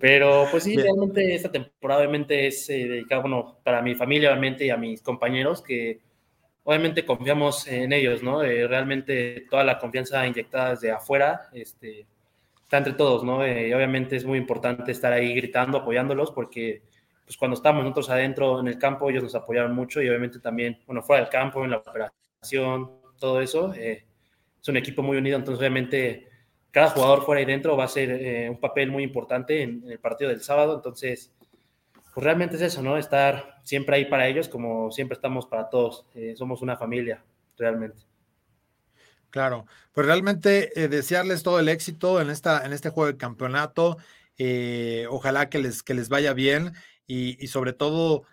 Pero 0.00 0.46
pues 0.50 0.64
sí, 0.64 0.76
realmente 0.76 1.34
esta 1.34 1.50
temporada 1.50 2.00
obviamente 2.00 2.46
es 2.46 2.68
eh, 2.70 2.86
dedicada, 2.86 3.22
bueno, 3.22 3.58
para 3.64 3.82
mi 3.82 3.94
familia 3.94 4.30
obviamente 4.30 4.66
y 4.66 4.70
a 4.70 4.76
mis 4.76 5.02
compañeros 5.02 5.62
que 5.62 6.00
obviamente 6.64 7.04
confiamos 7.04 7.66
en 7.66 7.92
ellos, 7.92 8.22
¿no? 8.22 8.42
Eh, 8.42 8.68
realmente 8.68 9.46
toda 9.50 9.64
la 9.64 9.78
confianza 9.78 10.26
inyectada 10.26 10.70
desde 10.70 10.92
afuera 10.92 11.48
este, 11.52 12.06
está 12.62 12.78
entre 12.78 12.92
todos, 12.92 13.24
¿no? 13.24 13.44
Eh, 13.44 13.74
obviamente 13.74 14.16
es 14.16 14.24
muy 14.24 14.38
importante 14.38 14.92
estar 14.92 15.12
ahí 15.12 15.34
gritando, 15.34 15.78
apoyándolos 15.78 16.30
porque 16.30 16.82
pues 17.24 17.36
cuando 17.36 17.56
estamos 17.56 17.82
nosotros 17.82 18.10
adentro 18.10 18.60
en 18.60 18.68
el 18.68 18.78
campo 18.78 19.08
ellos 19.10 19.22
nos 19.22 19.34
apoyaron 19.34 19.74
mucho 19.74 20.00
y 20.02 20.08
obviamente 20.08 20.38
también, 20.38 20.78
bueno, 20.86 21.02
fuera 21.02 21.22
del 21.22 21.30
campo, 21.30 21.64
en 21.64 21.70
la 21.70 21.78
operación, 21.78 22.90
todo 23.18 23.40
eso, 23.40 23.72
es 24.60 24.68
un 24.68 24.76
equipo 24.76 25.02
muy 25.02 25.16
unido, 25.16 25.36
entonces 25.36 25.58
obviamente 25.58 26.28
cada 26.70 26.90
jugador 26.90 27.24
fuera 27.24 27.40
y 27.40 27.44
dentro 27.44 27.76
va 27.76 27.84
a 27.84 27.88
ser 27.88 28.10
eh, 28.10 28.50
un 28.50 28.60
papel 28.60 28.90
muy 28.90 29.02
importante 29.02 29.62
en, 29.62 29.82
el 29.88 29.98
partido 29.98 30.30
del 30.30 30.42
sábado. 30.42 30.76
Entonces, 30.76 31.32
pues 32.14 32.24
realmente 32.24 32.56
es 32.56 32.62
eso, 32.62 32.82
¿no? 32.82 32.96
Estar 32.96 33.60
siempre 33.64 33.96
ahí 33.96 34.04
para 34.04 34.28
ellos 34.28 34.48
como 34.48 34.90
siempre 34.90 35.14
estamos 35.14 35.46
para 35.46 35.70
todos. 35.70 36.06
Eh, 36.14 36.34
somos 36.36 36.62
una 36.62 36.76
familia, 36.76 37.24
realmente. 37.56 38.02
Claro, 39.30 39.66
pues 39.92 40.06
realmente 40.06 40.70
eh, 40.80 40.88
desearles 40.88 41.42
todo 41.42 41.60
el 41.60 41.68
éxito 41.68 42.20
en, 42.20 42.30
esta, 42.30 42.64
en 42.64 42.72
este 42.72 42.90
juego 42.90 43.12
de 43.12 43.18
campeonato. 43.18 43.98
ojalá 45.10 45.48
que 45.48 45.58
les, 45.58 45.82
que 45.82 45.94
les 45.94 46.08
vaya 46.08 46.32
bien 46.32 46.72
y, 47.06 47.46
sobre 47.48 47.72
todo, 47.72 48.24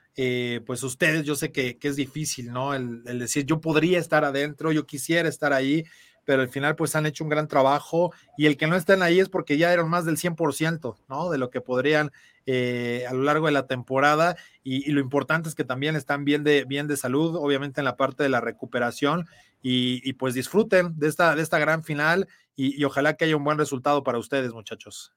pues 0.65 0.83
ustedes, 0.83 1.23
yo 1.23 1.35
sé 1.35 1.51
que, 1.51 1.77
es 1.81 1.95
difícil, 1.95 2.51
¿no? 2.51 2.75
el, 2.75 3.03
decir, 3.19 3.45
yo 3.45 3.59
podría 3.59 3.99
estar 3.99 4.23
adentro, 4.23 4.71
yo 4.71 4.85
quisiera 4.85 5.27
estar 5.27 5.51
ahí, 5.51 5.85
pero 6.25 6.41
al 6.41 6.49
final 6.49 6.75
pues 6.75 6.95
han 6.95 7.05
hecho 7.05 7.23
un 7.23 7.29
gran 7.29 7.47
trabajo 7.47 8.11
y 8.37 8.47
el 8.47 8.57
que 8.57 8.67
no 8.67 8.75
estén 8.75 9.01
ahí 9.01 9.19
es 9.19 9.29
porque 9.29 9.57
ya 9.57 9.71
eran 9.71 9.89
más 9.89 10.05
del 10.05 10.17
100%, 10.17 10.95
¿no? 11.07 11.29
De 11.29 11.37
lo 11.37 11.49
que 11.49 11.61
podrían 11.61 12.11
eh, 12.47 13.05
a 13.07 13.13
lo 13.13 13.23
largo 13.23 13.45
de 13.45 13.53
la 13.53 13.67
temporada 13.67 14.35
y, 14.63 14.91
lo 14.91 14.99
importante 14.99 15.47
es 15.47 15.55
que 15.55 15.63
también 15.63 15.95
están 15.95 16.25
bien 16.25 16.43
de, 16.43 16.65
bien 16.65 16.87
de 16.87 16.97
salud, 16.97 17.35
obviamente 17.35 17.81
en 17.81 17.85
la 17.85 17.95
parte 17.95 18.23
de 18.23 18.29
la 18.29 18.41
recuperación 18.41 19.27
y, 19.61 20.13
pues 20.13 20.33
disfruten 20.33 20.93
de 20.99 21.07
esta, 21.07 21.35
de 21.35 21.41
esta 21.41 21.57
gran 21.57 21.83
final 21.83 22.27
y, 22.55 22.83
ojalá 22.83 23.15
que 23.15 23.25
haya 23.25 23.37
un 23.37 23.43
buen 23.43 23.57
resultado 23.57 24.03
para 24.03 24.19
ustedes, 24.19 24.53
muchachos. 24.53 25.13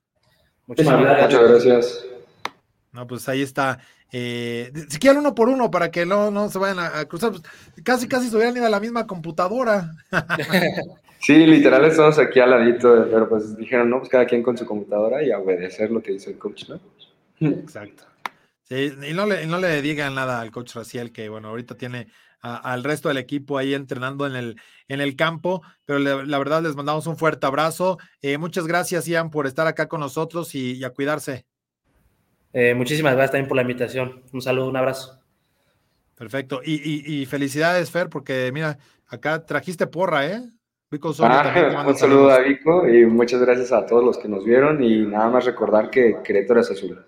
Muchas 0.67 0.87
gracias. 0.87 2.05
No, 2.93 3.07
pues 3.07 3.29
ahí 3.29 3.43
está. 3.43 3.81
Eh, 4.11 4.73
si 4.89 4.99
quieren 4.99 5.19
uno 5.19 5.35
por 5.35 5.49
uno 5.49 5.71
para 5.71 5.91
que 5.91 6.07
no, 6.07 6.31
no 6.31 6.49
se 6.49 6.59
vayan 6.59 6.79
a, 6.79 7.05
cruzar, 7.05 7.31
pues, 7.31 7.43
casi 7.85 8.09
casi 8.09 8.29
se 8.29 8.37
hubieran 8.37 8.57
ido 8.57 8.67
a 8.67 8.71
la 8.71 8.81
misma 8.81 9.07
computadora. 9.07 9.93
sí, 11.21 11.47
literal 11.47 11.85
estamos 11.85 12.19
aquí 12.19 12.41
al 12.41 12.51
ladito, 12.51 13.07
pero 13.11 13.29
pues 13.29 13.57
dijeron, 13.57 13.91
no, 13.91 13.99
pues 13.99 14.09
cada 14.09 14.27
quien 14.27 14.43
con 14.43 14.57
su 14.57 14.65
computadora 14.65 15.23
y 15.23 15.31
obedecer 15.33 15.91
lo 15.91 16.03
que 16.03 16.13
dice 16.13 16.31
el 16.31 16.39
coach, 16.39 16.65
¿no? 16.69 16.81
Exacto. 17.41 18.05
Sí, 18.63 18.93
y 19.09 19.15
no 19.15 19.27
le, 19.27 19.47
no 19.47 19.59
le 19.59 19.81
digan 19.83 20.15
nada 20.15 20.41
al 20.41 20.51
coach 20.51 20.75
Raciel, 20.75 21.13
que 21.13 21.29
bueno, 21.29 21.49
ahorita 21.49 21.77
tiene 21.77 22.09
al 22.41 22.85
resto 22.85 23.09
del 23.09 23.19
equipo 23.19 23.59
ahí 23.59 23.75
entrenando 23.75 24.25
en 24.27 24.37
el, 24.37 24.61
en 24.87 25.01
el 25.01 25.17
campo, 25.17 25.63
pero 25.85 25.99
la 25.99 26.39
verdad 26.39 26.63
les 26.63 26.77
mandamos 26.77 27.07
un 27.09 27.17
fuerte 27.17 27.47
abrazo. 27.47 27.99
Eh, 28.23 28.39
muchas 28.39 28.67
gracias, 28.67 29.07
Ian, 29.07 29.31
por 29.31 29.47
estar 29.47 29.67
acá 29.67 29.89
con 29.89 30.01
nosotros 30.01 30.55
y 30.55 30.85
a 30.85 30.91
cuidarse. 30.91 31.48
Eh, 32.53 32.75
muchísimas 32.75 33.15
gracias 33.15 33.33
también 33.33 33.49
por 33.49 33.57
la 33.57 33.63
invitación. 33.63 34.23
Un 34.33 34.43
saludo, 34.43 34.69
un 34.69 34.77
abrazo. 34.77 35.19
Perfecto. 36.17 36.61
Y, 36.65 37.25
felicidades, 37.27 37.91
Fer, 37.91 38.09
porque 38.09 38.51
mira, 38.53 38.79
acá 39.07 39.45
trajiste 39.45 39.87
porra, 39.87 40.27
¿eh? 40.27 40.43
Vico 40.91 41.13
ah, 41.21 41.85
un 41.87 41.97
saludo 41.97 42.31
a 42.31 42.39
Vico 42.41 42.89
y 42.89 43.05
muchas 43.05 43.43
gracias 43.43 43.73
a 43.73 43.85
todos 43.85 44.03
los 44.03 44.19
que 44.19 44.27
nos 44.27 44.45
vieron 44.45 44.83
y 44.83 45.03
nada 45.03 45.29
más 45.29 45.45
recordar 45.45 45.91
que 45.91 46.17
Querétaro 46.25 46.61
es 46.61 46.71
azul. 46.71 47.05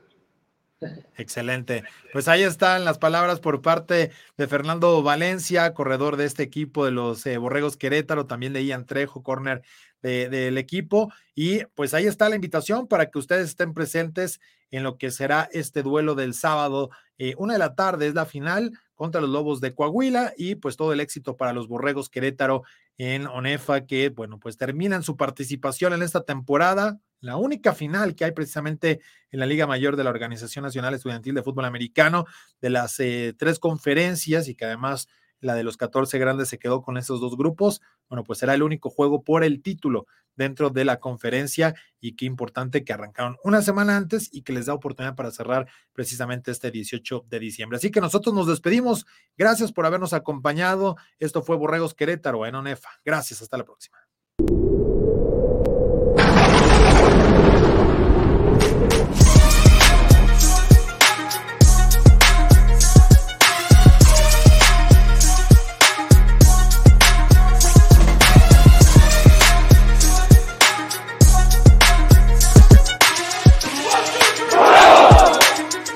Excelente. 1.16 1.84
Pues 2.12 2.28
ahí 2.28 2.42
están 2.42 2.84
las 2.84 2.98
palabras 2.98 3.40
por 3.40 3.60
parte 3.60 4.10
de 4.36 4.46
Fernando 4.46 5.02
Valencia, 5.02 5.74
corredor 5.74 6.16
de 6.16 6.24
este 6.24 6.42
equipo 6.42 6.84
de 6.84 6.90
los 6.90 7.26
eh, 7.26 7.36
Borregos 7.36 7.76
Querétaro, 7.76 8.26
también 8.26 8.52
de 8.52 8.64
Ian 8.64 8.86
Trejo, 8.86 9.22
corner 9.22 9.62
del 10.02 10.58
equipo. 10.58 11.12
Y 11.34 11.64
pues 11.74 11.94
ahí 11.94 12.06
está 12.06 12.28
la 12.28 12.36
invitación 12.36 12.86
para 12.86 13.10
que 13.10 13.18
ustedes 13.18 13.50
estén 13.50 13.74
presentes 13.74 14.40
en 14.70 14.82
lo 14.82 14.98
que 14.98 15.10
será 15.10 15.48
este 15.52 15.82
duelo 15.82 16.14
del 16.14 16.34
sábado. 16.34 16.90
Eh, 17.18 17.34
una 17.38 17.54
de 17.54 17.58
la 17.58 17.74
tarde 17.74 18.06
es 18.06 18.14
la 18.14 18.24
final 18.24 18.72
contra 18.94 19.20
los 19.20 19.30
Lobos 19.30 19.60
de 19.60 19.74
Coahuila 19.74 20.32
y 20.36 20.54
pues 20.54 20.76
todo 20.76 20.92
el 20.92 21.00
éxito 21.00 21.36
para 21.36 21.52
los 21.52 21.68
Borregos 21.68 22.08
Querétaro 22.08 22.62
en 22.98 23.26
ONEFA 23.26 23.86
que, 23.86 24.10
bueno, 24.10 24.38
pues 24.38 24.56
terminan 24.56 25.02
su 25.02 25.16
participación 25.16 25.92
en 25.94 26.02
esta 26.02 26.22
temporada. 26.22 27.00
La 27.20 27.36
única 27.36 27.74
final 27.74 28.14
que 28.14 28.24
hay 28.24 28.32
precisamente 28.32 29.00
en 29.30 29.40
la 29.40 29.46
Liga 29.46 29.66
Mayor 29.66 29.96
de 29.96 30.04
la 30.04 30.10
Organización 30.10 30.64
Nacional 30.64 30.94
Estudiantil 30.94 31.34
de 31.34 31.42
Fútbol 31.42 31.64
Americano, 31.64 32.26
de 32.60 32.70
las 32.70 32.98
eh, 33.00 33.34
tres 33.36 33.58
conferencias 33.58 34.48
y 34.48 34.54
que 34.54 34.66
además 34.66 35.08
la 35.40 35.54
de 35.54 35.64
los 35.64 35.76
14 35.76 36.18
grandes 36.18 36.48
se 36.48 36.58
quedó 36.58 36.82
con 36.82 36.96
esos 36.96 37.20
dos 37.20 37.36
grupos. 37.36 37.80
Bueno, 38.10 38.24
pues 38.24 38.40
será 38.40 38.52
el 38.52 38.62
único 38.62 38.90
juego 38.90 39.22
por 39.22 39.44
el 39.44 39.62
título 39.62 40.06
dentro 40.36 40.70
de 40.70 40.84
la 40.84 40.98
conferencia 40.98 41.74
y 42.00 42.16
qué 42.16 42.24
importante 42.24 42.82
que 42.82 42.92
arrancaron 42.92 43.36
una 43.44 43.62
semana 43.62 43.96
antes 43.96 44.28
y 44.32 44.42
que 44.42 44.52
les 44.52 44.66
da 44.66 44.74
oportunidad 44.74 45.14
para 45.14 45.30
cerrar 45.30 45.68
precisamente 45.92 46.50
este 46.50 46.70
18 46.70 47.26
de 47.28 47.38
diciembre. 47.38 47.76
Así 47.76 47.90
que 47.90 48.00
nosotros 48.00 48.34
nos 48.34 48.46
despedimos. 48.46 49.06
Gracias 49.36 49.70
por 49.70 49.86
habernos 49.86 50.12
acompañado. 50.12 50.96
Esto 51.18 51.42
fue 51.42 51.56
Borregos 51.56 51.94
Querétaro 51.94 52.46
en 52.46 52.54
ONEFA. 52.56 52.90
Gracias, 53.04 53.42
hasta 53.42 53.58
la 53.58 53.64
próxima. 53.64 53.99